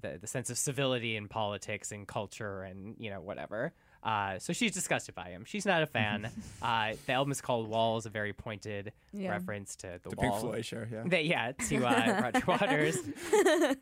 [0.00, 3.72] the the sense of civility in politics and culture and you know whatever.
[4.02, 5.44] Uh, so she's disgusted by him.
[5.44, 6.28] She's not a fan.
[6.62, 9.30] uh, the album is called Walls, a very pointed Yeah.
[9.30, 10.30] reference to the To wall.
[10.30, 11.02] Pink Floyd, sure, yeah.
[11.06, 12.98] That- yeah, to uh, Roger Waters.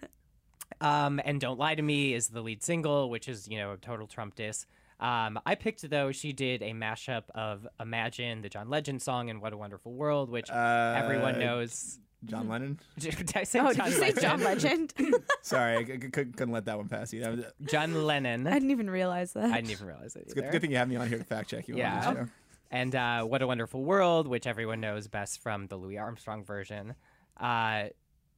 [0.80, 3.76] Um, and Don't Lie to Me is the lead single, which is, you know, a
[3.76, 4.64] total Trump diss.
[5.00, 9.40] Um, I picked, though, she did a mashup of Imagine, the John Legend song, and
[9.40, 11.98] What a Wonderful World, which everyone Uh, knows.
[12.26, 12.78] John Lennon.
[12.98, 14.92] Did I say Oh, John did you say John Legend?
[15.42, 17.22] Sorry, I c- c- couldn't, couldn't let that one pass you.
[17.22, 18.46] That was- John Lennon.
[18.46, 19.50] I didn't even realize that.
[19.50, 21.24] I didn't even realize it It's good, good thing you have me on here to
[21.24, 21.74] fact check you.
[21.76, 22.12] on Yeah.
[22.12, 22.28] this show.
[22.70, 26.94] And uh, What a Wonderful World, which everyone knows best from the Louis Armstrong version.
[27.38, 27.84] Uh,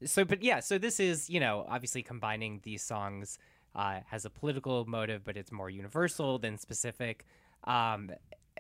[0.05, 3.37] so, but yeah, so this is, you know, obviously combining these songs
[3.74, 7.24] uh, has a political motive, but it's more universal than specific.
[7.64, 8.11] Um,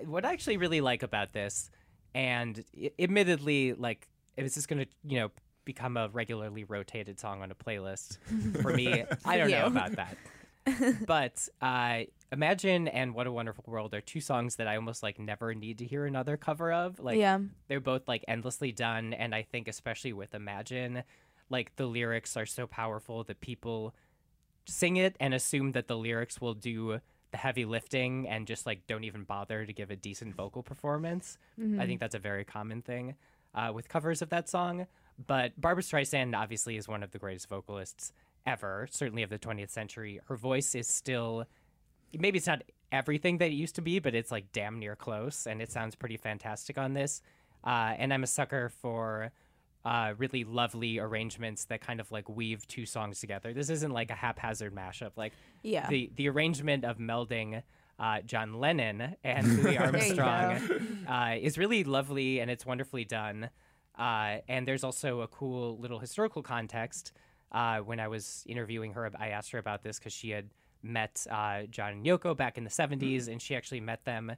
[0.04, 1.70] what I actually really like about this,
[2.14, 5.30] and i- admittedly, like, if it's just going to, you know,
[5.64, 8.18] become a regularly rotated song on a playlist
[8.62, 10.16] for me, I don't know about that
[11.06, 15.18] but uh, Imagine and What a Wonderful World are two songs that I almost like
[15.18, 17.00] never need to hear another cover of.
[17.00, 17.40] Like, Yeah.
[17.68, 21.02] they're both like endlessly done, and I think especially with Imagine,
[21.50, 23.94] like the lyrics are so powerful that people
[24.66, 28.86] sing it and assume that the lyrics will do the heavy lifting and just like
[28.86, 31.38] don't even bother to give a decent vocal performance.
[31.58, 31.86] I Mhm.
[31.86, 33.16] think that's a very common thing
[33.54, 34.86] uh, with covers of that song.
[35.26, 38.12] But Barbra Streisand obviously is one of the greatest vocalists
[38.46, 40.20] ever, certainly of the 20th century.
[40.26, 41.46] Her voice is still
[42.18, 45.46] maybe it's not everything that it used to be, but it's like damn near close,
[45.46, 47.22] and it sounds pretty fantastic on this.
[47.64, 49.32] Uh, and I'm a sucker for
[49.84, 53.52] uh, really lovely arrangements that kind of like weave two songs together.
[53.52, 55.12] This isn't like a haphazard mashup.
[55.16, 55.88] Like Yeah.
[55.88, 57.62] the the arrangement of melding
[57.98, 63.50] uh, John Lennon and Louis Armstrong uh, is really lovely and it's wonderfully done.
[63.98, 67.12] Uh, and there's also a cool little historical context.
[67.50, 70.48] Uh, when I was interviewing her, I asked her about this because she had
[70.82, 74.32] met uh, John and Yoko back in the 70s, and she actually met them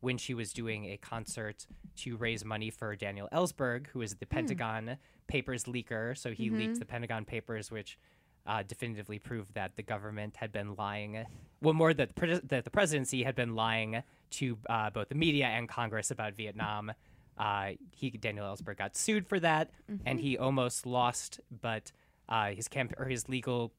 [0.00, 4.26] when she was doing a concert to raise money for Daniel Ellsberg, who is the
[4.26, 6.16] Pentagon Papers leaker.
[6.16, 6.78] So he leaked Mhm.
[6.78, 7.98] the Pentagon Papers, which
[8.46, 11.26] uh, definitively proved that the government had been lying.
[11.60, 15.14] Well, more that the, pres- that the presidency had been lying to uh, both the
[15.14, 16.90] media and Congress about Vietnam.
[17.36, 19.70] Uh, he Daniel Ellsberg got sued for that,
[20.06, 21.92] and he almost lost, but
[22.30, 23.72] uh, his camp or his legal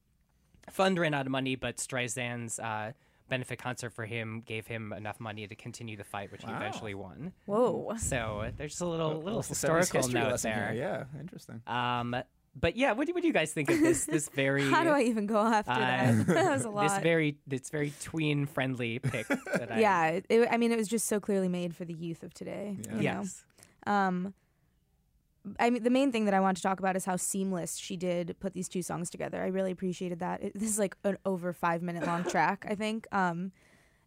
[0.70, 1.56] fund ran out of money.
[1.56, 2.92] But Streisand's uh,
[3.32, 6.94] benefit concert for him gave him enough money to continue the fight, which he eventually
[6.94, 7.32] won.
[7.46, 7.94] Whoa.
[7.98, 10.72] So there's just a little little Little historical note there.
[10.74, 11.08] here.
[11.14, 11.62] Yeah, interesting.
[11.66, 12.16] Um,
[12.54, 14.04] but yeah, what do, what do you guys think of this?
[14.04, 16.28] This very How do I even go after uh, that?
[16.28, 16.90] That was a lot.
[16.90, 20.78] This very this very tween friendly pick that I yeah, it, it- I mean, it
[20.78, 22.78] was just so clearly made for the youth of today.
[22.84, 22.92] Yeah.
[22.92, 23.02] you know?
[23.22, 23.44] Yes.
[23.88, 24.34] Um,
[25.60, 27.98] I mean, the main thing that I want to talk about is how seamless she
[27.98, 29.42] did put these two songs together.
[29.42, 30.44] I really appreciated that.
[30.44, 33.08] It, this is like an over five minute long track, I think.
[33.12, 33.52] Um,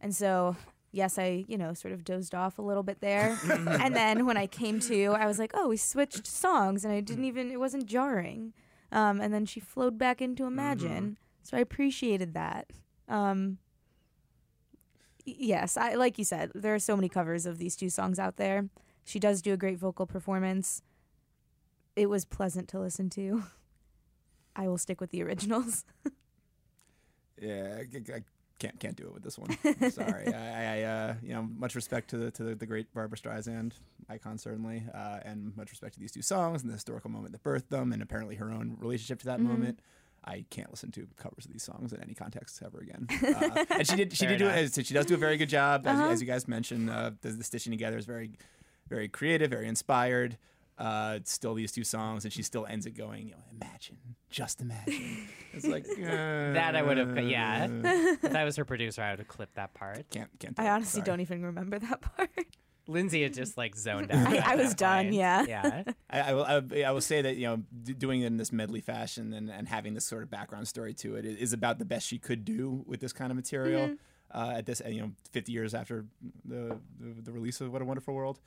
[0.00, 0.56] and so,
[0.92, 4.36] yes, I you know sort of dozed off a little bit there, and then when
[4.36, 7.58] I came to, I was like, oh, we switched songs, and I didn't even it
[7.58, 8.52] wasn't jarring.
[8.92, 12.70] Um, and then she flowed back into Imagine, so I appreciated that.
[13.08, 13.58] Um,
[15.24, 18.36] yes, I like you said, there are so many covers of these two songs out
[18.36, 18.68] there.
[19.04, 20.80] She does do a great vocal performance.
[21.96, 23.44] It was pleasant to listen to.
[24.56, 25.84] I will stick with the originals.
[27.40, 28.22] Yeah, I, I
[28.60, 29.50] can't can't do it with this one.
[29.90, 30.28] Sorry.
[30.32, 33.72] I, I uh, you know, much respect to the to the, the great Barbra Streisand
[34.08, 37.42] icon certainly, uh, and much respect to these two songs and the historical moment that
[37.42, 39.46] birthed them, and apparently her own relationship to that Mhm.
[39.46, 39.80] moment.
[40.24, 43.08] I can't listen to covers of these songs in any context ever again.
[43.10, 44.78] Uh, and she did she did do enough.
[44.78, 44.86] it.
[44.86, 46.08] She does do a very good job, as, Uh-huh.
[46.10, 46.88] as you guys mentioned.
[46.88, 48.30] Uh, the, the stitching together is very
[48.88, 50.38] very creative, very inspired.
[50.76, 53.96] Uh, it's still these two songs, and she still ends it going, you know, imagine,
[54.28, 55.28] just imagine.
[55.52, 57.68] It's like That I would have, yeah.
[57.70, 60.10] uh, if I was her producer, I would have clipped that part.
[60.10, 60.58] Can't can't.
[60.58, 61.06] I honestly sorry.
[61.06, 62.30] don't even remember that part.
[62.88, 64.26] Lindsay had just like zoned out.
[64.26, 65.04] I, I was done.
[65.06, 65.14] point.
[65.14, 65.44] Yeah.
[65.46, 65.84] Yeah.
[66.10, 68.36] I, I, will, I, will- I will say that you know d- doing it in
[68.36, 71.78] this medley fashion and, and having this sort of background story to it is about
[71.78, 73.98] the best she could do with this kind of material Mhm.
[74.32, 76.04] uh, at this you know 50 years after
[76.44, 78.40] the, the the release of What a Wonderful World.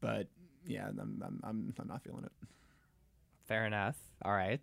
[0.00, 0.28] But
[0.66, 2.32] yeah, I'm I'm, I'm, I'm not feeling it.
[3.46, 3.96] Fair enough.
[4.24, 4.60] All right.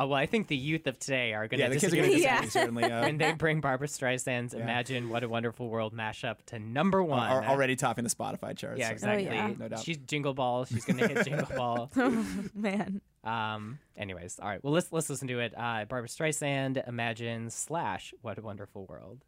[0.00, 1.96] Oh, well, I think the youth of today are going to Yeah, the kids are
[1.96, 2.42] going to Yeah.
[2.42, 2.84] disagree certainly.
[2.84, 4.60] Uh, when they bring Barbra Streisand's Yeah.
[4.62, 7.28] "Imagine What a Wonderful World" mashup to number one.
[7.28, 8.78] are already topping the Spotify charts.
[8.78, 9.24] Yeah, so- exactly.
[9.24, 9.52] yeah.
[9.58, 9.80] No doubt.
[9.80, 10.66] She's Jingle Ball.
[10.66, 11.90] She's going to hit Jingle Ball.
[11.96, 13.00] oh, man.
[13.24, 13.80] Um.
[13.96, 14.62] Anyways, all right.
[14.62, 15.52] Well, let's let's listen to it.
[15.56, 19.24] Uh, Barbara Streisand, "Imagine" slash "What a Wonderful World."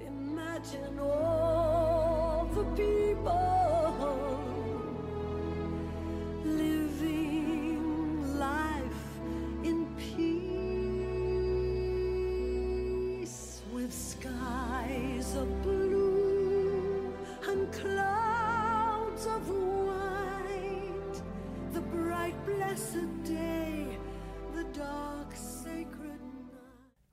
[0.00, 3.67] Imagine all the people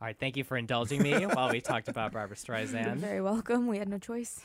[0.05, 2.85] all right, thank you for indulging me while we talked about Barbra Streisand.
[2.85, 3.65] You're very welcome.
[3.65, 4.39] We had no choice.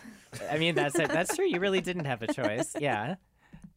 [0.50, 1.08] I mean, that's it.
[1.08, 1.44] That's true.
[1.44, 2.74] You really didn't have a choice.
[2.80, 3.16] Yeah.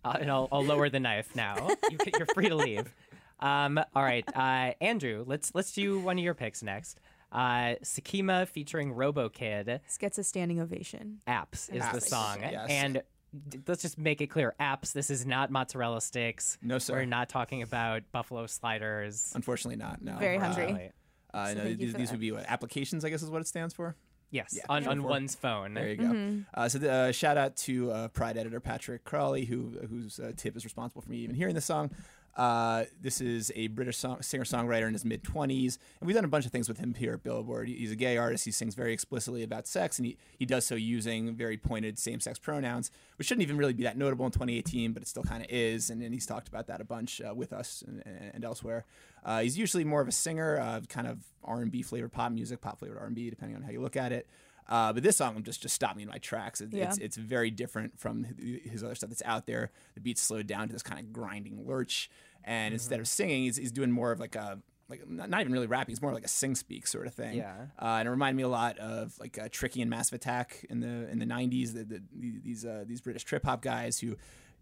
[0.04, 1.70] Uh, and I'll, I'll lower the knife now.
[1.90, 2.94] You, can- you're free to leave.
[3.40, 5.24] Um, all right, uh, Andrew.
[5.28, 7.00] Let's let's do one of your picks next.
[7.32, 9.66] Uh, Sakima featuring RoboKid.
[9.66, 11.20] This gets a standing ovation.
[11.28, 12.68] Apps is the song, yes.
[12.70, 13.02] and
[13.50, 14.94] d- let's just make it clear: apps.
[14.94, 16.58] This is not mozzarella sticks.
[16.62, 16.94] No, sir.
[16.94, 19.34] We're not talking about buffalo sliders.
[19.36, 20.02] Unfortunately, not.
[20.02, 20.18] No.
[20.18, 20.64] Very Uh, hungry.
[20.66, 20.92] Unfortunately.
[21.34, 23.48] Uh, So no, thank these, these would be what applications, I guess, is what it
[23.48, 23.96] stands for.
[24.34, 25.76] Yes, Yeah, on, on one's phone.
[25.76, 26.04] There you go.
[26.06, 26.40] Mm-hmm.
[26.56, 30.32] Uh, so, the, uh, shout out to uh, Pride editor Patrick Crowley, who whose uh,
[30.36, 31.92] tip is responsible for me even hearing the song.
[32.36, 36.26] Uh, this is a British song, singer songwriter in his mid 20s, and we've done
[36.26, 37.68] a bunch of things with him here at Billboard.
[37.68, 38.46] He's a gay artist.
[38.46, 42.20] He sings very explicitly about sex, and he, he does so using very pointed same
[42.20, 45.44] sex pronouns, which shouldn't even really be that notable in 2018, but it still kind
[45.44, 45.92] of is.
[45.92, 48.86] And, and he's talked about that a bunch uh, with us and, and, elsewhere.
[49.24, 52.80] Uh, he's usually more of a singer, uh, kind of R&B flavored pop music, pop
[52.80, 54.28] flavored R&B, depending on how you look at it.
[54.68, 56.62] Uh, but this song just just stopped me in my tracks.
[56.62, 56.86] It, Yeah.
[56.86, 58.26] It's it's very different from
[58.64, 59.72] his other stuff that's out there.
[59.96, 62.10] The beat's slowed down to this kind of grinding lurch,
[62.44, 65.68] and instead of singing, he's, he's doing more of like a like not, even really
[65.68, 65.94] rapping.
[65.94, 67.38] It's more like a sing speak sort of thing.
[67.38, 67.54] Yeah.
[67.82, 70.80] Uh, and it reminded me a lot of like uh, Tricky and Massive Attack in
[70.80, 71.74] the in the '90s.
[71.74, 74.16] The, the, these uh, these British trip hop guys who.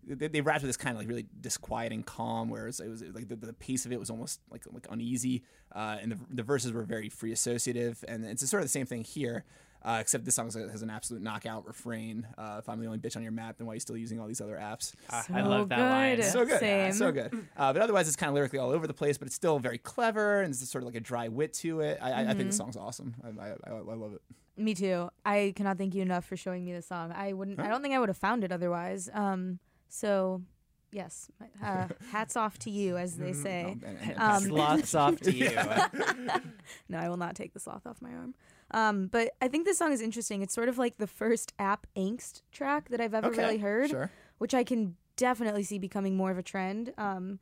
[0.03, 3.27] They, they rapped with this kind of like really disquieting calm, whereas it was like
[3.27, 5.43] the, the pace of it was almost like like uneasy,
[5.75, 8.87] uh, and the, the verses were very free associative, and it's sort of the same
[8.87, 9.45] thing here.
[9.83, 12.27] Uh, except this song has, has an absolute knockout refrain.
[12.37, 14.19] Uh, if I'm the only bitch on your map, then why are you still using
[14.19, 14.93] all these other apps?
[15.09, 16.21] So I love that line.
[16.23, 16.91] So good, Same.
[16.93, 17.33] so good.
[17.57, 19.77] Uh, but otherwise, it's kind of lyrically all over the place, but it's still very
[19.79, 21.97] clever and it's sort of like a dry wit to it.
[22.01, 22.37] I, I, I Mm-hmm.
[22.37, 23.15] think the song's awesome.
[23.23, 24.21] I, I, I, I love it.
[24.57, 25.09] Me too.
[25.25, 27.11] I cannot thank you enough for showing me the song.
[27.15, 27.59] I wouldn't.
[27.59, 29.09] I don't think I would have found it otherwise.
[29.13, 29.57] Um.
[29.89, 30.41] So,
[30.91, 31.29] yes.
[31.63, 33.63] Uh, hats off to you, as they say.
[33.63, 35.49] Um, and- and- and Um, Sloths off to you.
[36.89, 38.35] no, I will not take the sloth off my arm.
[38.73, 40.41] Um, but I think this song is interesting.
[40.41, 43.89] It's sort of like the first app angst track that I've ever Okay, really heard,
[43.89, 44.11] sure.
[44.37, 46.93] which I can definitely see becoming more of a trend.
[46.97, 47.39] Um,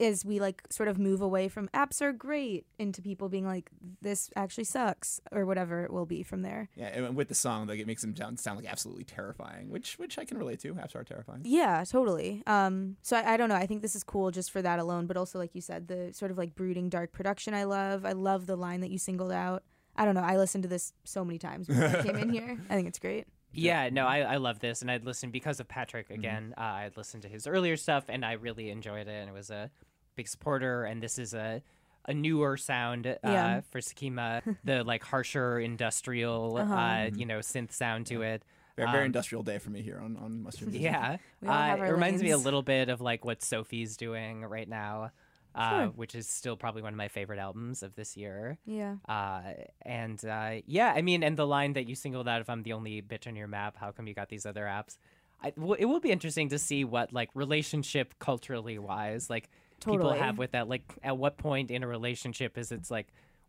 [0.00, 3.68] as we like sort of move away from apps are great into people being like
[4.00, 6.68] this actually sucks or whatever it will be from there.
[6.76, 9.98] Yeah, and with the song, like it makes them sound, sound like absolutely terrifying, which
[9.98, 10.74] which I can relate to.
[10.74, 11.40] Apps are terrifying.
[11.44, 12.42] Yeah, totally.
[12.46, 13.56] Um, so I, I don't know.
[13.56, 16.12] I think this is cool just for that alone, but also like you said, the
[16.12, 17.52] sort of like brooding dark production.
[17.54, 18.04] I love.
[18.04, 19.64] I love the line that you singled out.
[19.98, 20.22] I don't know.
[20.22, 22.56] I listened to this so many times when I came in here.
[22.70, 23.26] I think it's great.
[23.52, 26.54] Yeah, no, I, I love this, and I'd listened because of Patrick again.
[26.56, 29.50] Uh, I'd listened to his earlier stuff, and I really enjoyed it, and it was
[29.50, 29.70] a
[30.16, 30.84] big supporter.
[30.84, 31.62] And this is a
[32.04, 33.60] a newer sound uh, Yeah.
[33.70, 36.74] for Sakima, the like harsher industrial, Uh-huh.
[36.74, 38.42] uh, you know, synth sound to it.
[38.76, 40.72] Very, very Um, industrial day for me here on on Mustard.
[40.72, 41.48] Yeah, uh, it
[41.80, 45.10] our reminds me a little bit of like what Sophie's doing right now,
[45.54, 45.86] uh, Sure.
[45.96, 48.58] which is still probably one of my favorite albums of this year.
[48.66, 48.96] Yeah.
[49.08, 49.40] Uh,
[49.82, 52.72] and uh, yeah, I mean, and the line that you singled out, if I'm the
[52.72, 54.98] only bitch on your map, how come you got these other apps?
[55.42, 59.48] I, w- it will be interesting to see what like relationship culturally wise, like
[59.84, 60.68] people have with that.
[60.68, 63.06] Like, at what point in a relationship is it's like,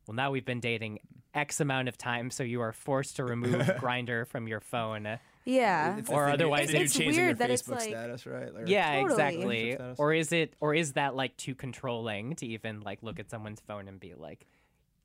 [0.08, 1.00] well, now we've been dating
[1.34, 5.20] X amount of time, so you are forced to remove Grindr from your phone.
[5.46, 5.98] Yeah.
[5.98, 8.26] It's Or otherwise it's the new it's changing your weird that it's Facebook like- status,
[8.26, 8.54] right?
[8.54, 9.72] Like- Yeah, Totally.
[9.72, 9.78] exactly.
[9.98, 13.60] Or is it or is that like too controlling to even like look at someone's
[13.62, 14.46] phone and be like,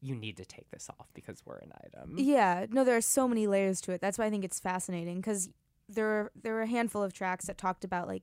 [0.00, 2.16] you need to take this off because we're an item.
[2.18, 4.02] Yeah, no, there are so many layers to it.
[4.02, 5.48] That's why I think it's fascinating because
[5.88, 8.22] there are, there were a handful of tracks that talked about like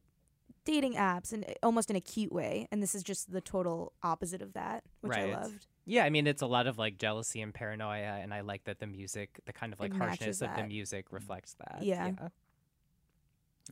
[0.63, 4.43] dating apps and almost in a cute way, and this is just the total opposite
[4.43, 5.33] of that, which Right.
[5.33, 5.65] I loved.
[5.91, 8.79] Yeah, I mean it's a lot of like jealousy and paranoia, and I like that
[8.79, 11.79] the music, the kind of like harshness matches of the music reflects that.
[11.81, 12.11] Yeah.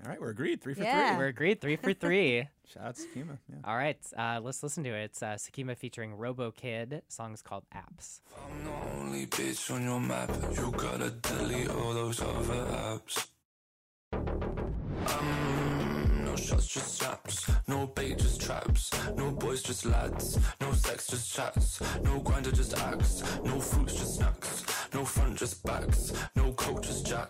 [0.04, 0.60] All right, we're agreed.
[0.62, 1.18] Three for Yeah.
[1.18, 2.42] We're agreed, three for three.
[2.42, 2.48] three.
[2.74, 3.38] Shout out to Sakima.
[3.48, 3.56] Yeah.
[3.64, 5.04] All right, uh, let's listen to it.
[5.06, 7.04] It's uh, Sakima featuring Robo Kid.
[7.08, 8.20] Song's called Apps.
[8.38, 10.30] I'm the only bitch on your map.
[10.58, 13.28] You gotta delete all those other apps.
[14.12, 14.30] Um,
[15.00, 15.49] no shots,
[16.70, 17.50] just snaps.
[17.68, 18.92] No bait, just traps.
[19.16, 20.38] No boys, just lads.
[20.62, 21.82] No sex, just chats.
[22.04, 23.24] No grinder, just acts.
[23.44, 24.64] No fruits, just snacks.
[24.94, 26.14] No front, just backs.
[26.36, 27.30] No coat, just jack.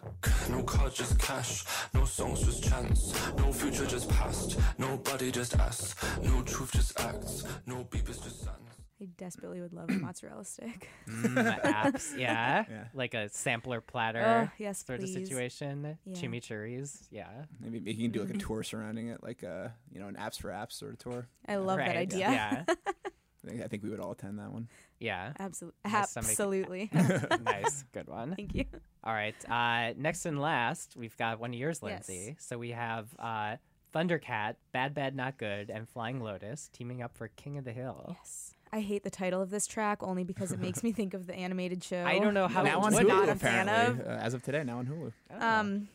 [0.49, 1.63] No car, just cash.
[1.93, 3.13] No songs, just chance.
[3.37, 4.59] No future, just past.
[4.77, 5.95] Nobody, just ass.
[6.21, 7.45] No truth, just acts.
[7.65, 8.78] No beepers, just sans.
[9.01, 10.89] I desperately would love a mozzarella stick.
[11.07, 12.65] Mm, apps, yeah?
[12.69, 12.83] Yeah.
[12.93, 15.15] like a sampler platter Oh, yes, sort please.
[15.15, 15.97] of situation.
[16.05, 16.15] Yeah.
[16.15, 17.27] Chimichurris, yeah.
[17.61, 20.15] Maybe maybe you can do like a tour surrounding it, like uh, you know, an
[20.15, 21.27] apps for apps sort of tour.
[21.47, 22.19] I love that idea.
[22.29, 22.63] Yeah,
[23.47, 24.67] I think, I think we would all attend that one.
[24.99, 25.31] yeah.
[25.39, 25.79] Absolutely.
[25.85, 26.89] Nice to Absolutely.
[27.45, 28.35] nice, good one.
[28.35, 28.65] Thank you.
[29.03, 29.35] All right.
[29.49, 32.13] Uh, next and last, we've got one of yours, Lindsay.
[32.15, 32.25] Yes.
[32.25, 32.35] Lindsay.
[32.39, 33.55] So we have uh,
[33.95, 38.13] Thundercat, Bad Bad Not Good, and Flying Lotus teaming up for King of the Hill.
[38.19, 38.53] Yes.
[38.71, 41.33] I hate the title of this track only because it makes me think of the
[41.35, 42.03] animated show.
[42.05, 44.01] I don't know how now it on Hulu, not a fan apparently.
[44.03, 44.07] of.
[44.07, 45.41] Uh, as of today, now on Hulu.
[45.41, 45.87] Um,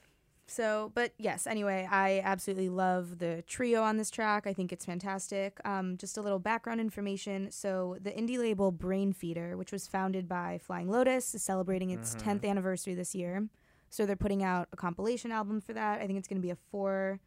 [0.46, 4.46] so, but yes, anyway, I absolutely love the trio on this track.
[4.46, 5.58] I think it's fantastic.
[5.64, 7.50] Um, just a little background information.
[7.50, 12.18] So, the indie label Brainfeeder, which was founded by Flying Lotus, is celebrating its Mhm.
[12.22, 13.48] 10th anniversary this year.
[13.88, 16.00] So, they're putting out a compilation album for that.
[16.02, 17.20] I think it's going to be a four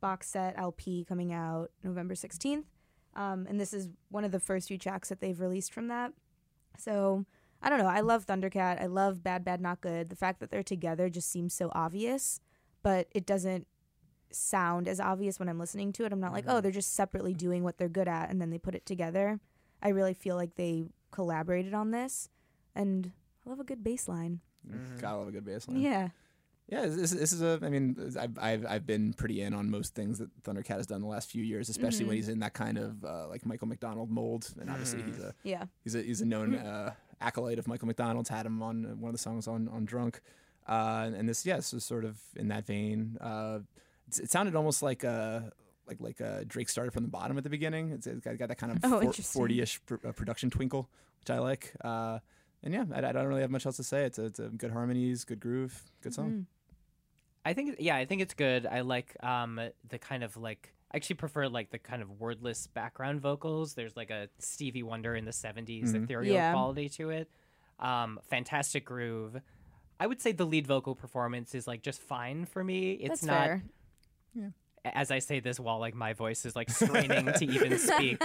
[0.00, 2.64] box set LP coming out November 16th.
[3.18, 6.12] Um, and this is one of the first few tracks that they've released from that.
[6.78, 7.26] So,
[7.60, 7.88] I don't know.
[7.88, 8.80] I love Thundercat.
[8.80, 10.08] I love Bad Bad Not Good.
[10.08, 12.40] The fact that they're together just seems so obvious,
[12.84, 13.66] but it doesn't
[14.30, 16.12] sound as obvious when I'm listening to it.
[16.12, 18.58] I'm not like, oh, they're just separately doing what they're good at and then they
[18.58, 19.40] put it together.
[19.82, 22.28] I really feel like they collaborated on this,
[22.74, 23.12] and
[23.44, 24.40] I love a good bass line.
[25.00, 25.80] Gotta love a good bass line.
[25.80, 26.08] Yeah.
[26.68, 27.58] Yeah, this, this is a.
[27.62, 31.00] I mean, I've, I've I've been pretty in on most things that Thundercat has done
[31.00, 32.18] the last few years, especially when Mhm.
[32.18, 34.52] he's in that kind of uh, like Michael McDonald mold.
[34.60, 35.64] And obviously, he's a Yeah.
[35.82, 36.92] he's a he's a known uh,
[37.22, 38.28] acolyte of Michael McDonald's.
[38.28, 40.20] Had him on uh, one of the songs on on Drunk,
[40.68, 43.16] uh, and this yes is sort of in that vein.
[43.18, 43.60] Uh,
[44.06, 45.52] it's, it sounded almost like a.
[45.86, 47.92] Like like uh, Drake started from the bottom at the beginning.
[47.92, 49.40] It's, it's got, got that kind of Oh, for- interesting.
[49.42, 50.86] 40-ish pr- uh, production twinkle,
[51.20, 51.72] which I like.
[51.82, 52.18] Uh,
[52.62, 54.04] and yeah, I, I don't really have much else to say.
[54.04, 56.30] It's a, it's a good harmonies, good groove, good song.
[56.30, 56.44] Mm.
[57.44, 58.66] I think yeah, I think it's good.
[58.66, 62.66] I like um the kind of like I actually prefer like the kind of wordless
[62.66, 63.74] background vocals.
[63.74, 66.04] There's like a Stevie Wonder in the 70s Mhm.
[66.04, 66.52] ethereal Yeah.
[66.52, 67.30] quality to it.
[67.78, 69.40] Um fantastic groove.
[70.00, 72.92] I would say the lead vocal performance is like just fine for me.
[72.92, 73.62] It's That's not fair.
[74.84, 78.22] as I say this while like my voice is like straining to even speak.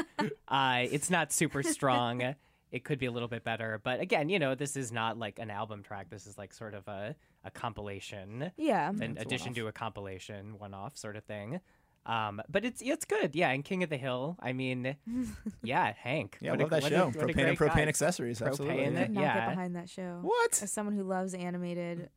[0.48, 2.36] Uh, it's not super strong.
[2.72, 5.38] It could be a little bit better, but again, you know, this is not like
[5.40, 6.10] an album track.
[6.10, 8.90] This is like sort of a, a compilation, Yeah.
[8.90, 9.56] an it's addition one-off.
[9.56, 11.60] to a compilation, one off sort of thing.
[12.06, 13.50] Um, but it's it's good, yeah.
[13.52, 14.98] And King of the Hill, I mean,
[15.64, 16.38] yeah, Hank.
[16.42, 17.08] Yeah, what love a, that show.
[17.08, 17.82] a propane and propane guy.
[17.88, 18.42] accessories.
[18.42, 18.78] Absolutely.
[18.84, 19.02] Propane, yeah.
[19.04, 19.34] Could not yeah.
[19.40, 20.20] get behind that show.
[20.22, 20.62] What?
[20.62, 22.10] As someone who loves animated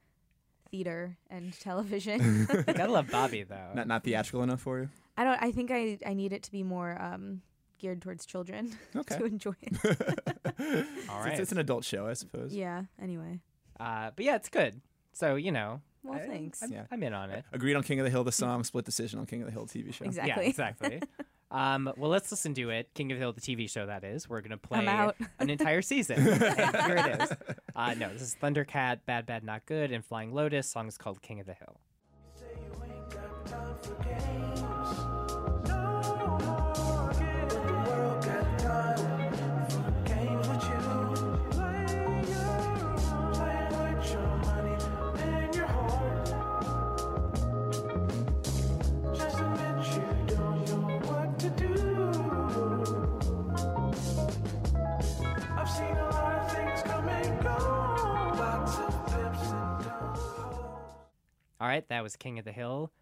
[0.73, 3.71] theater and television, I Gotta love Bobby though.
[3.75, 4.89] Not not theatrical enough for you.
[5.17, 5.41] I don't.
[5.41, 7.43] I think I I need it to be more um,
[7.79, 9.19] geared towards children Okay.
[9.19, 9.77] to enjoy it.
[11.09, 12.53] All It's- It's, it's an adult show, I suppose.
[12.53, 12.83] yeah.
[13.01, 13.39] Anyway.
[13.79, 14.81] Uh, but yeah, it's good.
[15.17, 16.63] So you know, Well, I- thanks.
[16.63, 16.85] I'm, Yeah.
[16.91, 17.43] I'm in on it.
[17.51, 18.63] Agreed on King of the Hill, the song.
[18.65, 20.05] Split decision on King of the Hill TV show.
[20.05, 20.43] Exactly.
[20.45, 21.01] Yeah, exactly.
[21.51, 22.91] um, well, let's listen to it.
[22.93, 24.29] King of the Hill, the TV show that is.
[24.29, 25.17] We're gonna play out.
[25.39, 26.19] an entire season.
[26.19, 26.27] and
[26.87, 27.33] here it is.
[27.75, 30.69] Uh, no, this is Thundercat, Bad Bad Not Good, and Flying Lotus.
[30.69, 31.81] Song is called King of the Hill.
[33.49, 34.46] I've
[61.67, 62.93] All right, that was King of the Hill.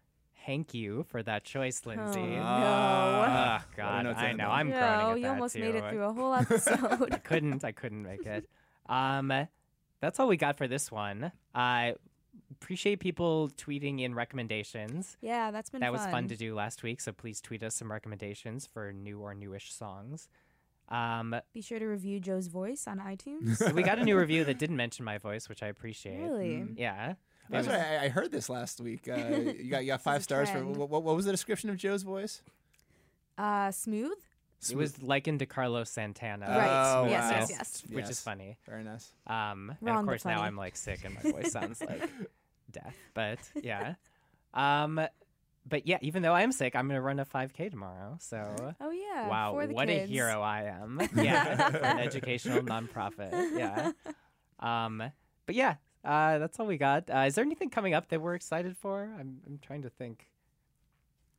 [0.47, 2.19] Thank you for that choice, Lindsay.
[2.19, 3.19] Oh, no.
[3.19, 4.49] What a God, note to I know.
[4.49, 7.13] I'm no, groaning at you that almost made it through a whole episode.
[7.13, 7.63] I couldn't.
[7.63, 8.49] I couldn't make it.
[8.87, 9.31] Um,
[9.99, 11.31] that's all we got for this one.
[11.55, 11.95] I
[12.51, 15.17] appreciate people tweeting in recommendations.
[15.21, 17.01] yeah, that's been that was fun to do last week.
[17.01, 20.27] So please tweet us some recommendations for new or newish songs.
[20.89, 23.73] Um, Be sure to review Joe's voice on iTunes.
[23.73, 26.19] we got a new review that didn't mention my voice, which I appreciate.
[26.19, 26.67] really?
[26.77, 27.13] Yeah.
[27.49, 27.79] That's right.
[27.79, 29.07] I, I heard this last week.
[29.07, 29.15] Uh,
[29.57, 30.75] you got you got five stars for trend.
[30.77, 32.41] what, what, what was the description of Joe's voice?
[33.37, 34.17] Uh, smooth.
[34.69, 36.47] It was likened to Carlos Santana.
[36.47, 36.95] Right.
[36.97, 37.37] Oh, yes, wow.
[37.39, 37.83] yes, yes.
[37.89, 38.57] Which is funny.
[38.67, 39.11] Very nice.
[39.27, 40.41] Um, and of course now.
[40.41, 42.09] I'm like sick and my voice sounds like
[42.71, 42.95] death.
[43.13, 43.95] But yeah.
[44.55, 44.99] Um,
[45.67, 48.17] but yeah, even though I'm sick, I'm gonna run a 5K tomorrow.
[48.19, 49.27] So Oh yeah.
[49.27, 50.09] wow, for the what kids.
[50.09, 51.01] a hero I am!
[51.15, 53.31] Yeah, for an educational nonprofit.
[53.57, 53.91] Yeah.
[54.59, 55.03] Um,
[55.45, 55.75] but yeah,
[56.05, 57.09] uh, that's all we got.
[57.09, 59.09] Uh, is there anything coming up that we're excited for?
[59.19, 60.27] I'm I'm trying to think.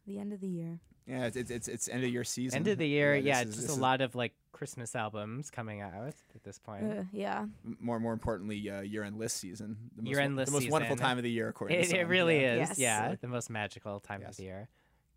[0.07, 0.79] The end of the year.
[1.07, 2.59] Yeah, it's it's it's, it's end of year season.
[2.59, 5.51] End of the year, this yeah, is- just a is- lot of like Christmas albums
[5.51, 6.85] coming out at this point.
[6.91, 7.47] Uh, yeah.
[7.81, 9.77] More more importantly, uh, year end list season.
[9.97, 12.05] The most, Year-end list the most wonderful time of the year, according It, to it
[12.09, 12.55] really yeah.
[12.55, 12.69] is.
[12.71, 12.79] Yes.
[12.79, 14.31] Yeah, the most magical time Yes.
[14.31, 14.69] of the year.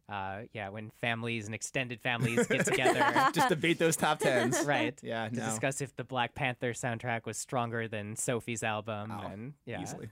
[0.09, 3.29] Uh, yeah, when families and extended families get together.
[3.33, 4.59] Just debate those top tens.
[4.65, 4.97] right.
[5.03, 5.45] Yeah, To no.
[5.45, 9.11] discuss if the Black Panther soundtrack was stronger than Sophie's album.
[9.15, 9.81] Oh, and yeah.
[9.81, 10.07] Easily.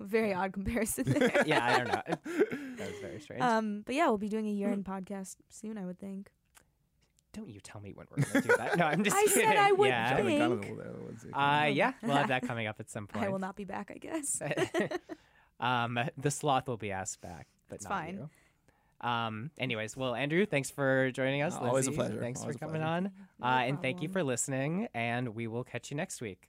[0.00, 1.42] Very odd comparison there.
[1.46, 2.02] yeah, I don't know.
[2.78, 3.42] That was very strange.
[3.42, 6.30] Um, but yeah, we'll be doing a year-end podcast soon, I would think.
[7.34, 8.78] don't you tell me when we're going to do that.
[8.78, 9.42] No, I'm just I kidding.
[9.48, 10.16] said I would yeah.
[10.16, 10.66] Think.
[11.34, 13.26] Uh, yeah, we'll have that coming up at some point.
[13.26, 14.40] I will not be back, I guess.
[15.60, 18.14] um, the sloth will be asked back, but It's not fine.
[18.14, 18.30] you.
[19.02, 21.56] Um, anyways, well, Andrew, thanks for joining us.
[21.56, 22.20] Always a pleasure.
[22.20, 22.86] Thanks Always for coming pleasure.
[22.86, 23.10] on.
[23.42, 24.88] uh, and thank you for listening.
[24.94, 26.48] And we will catch you next week.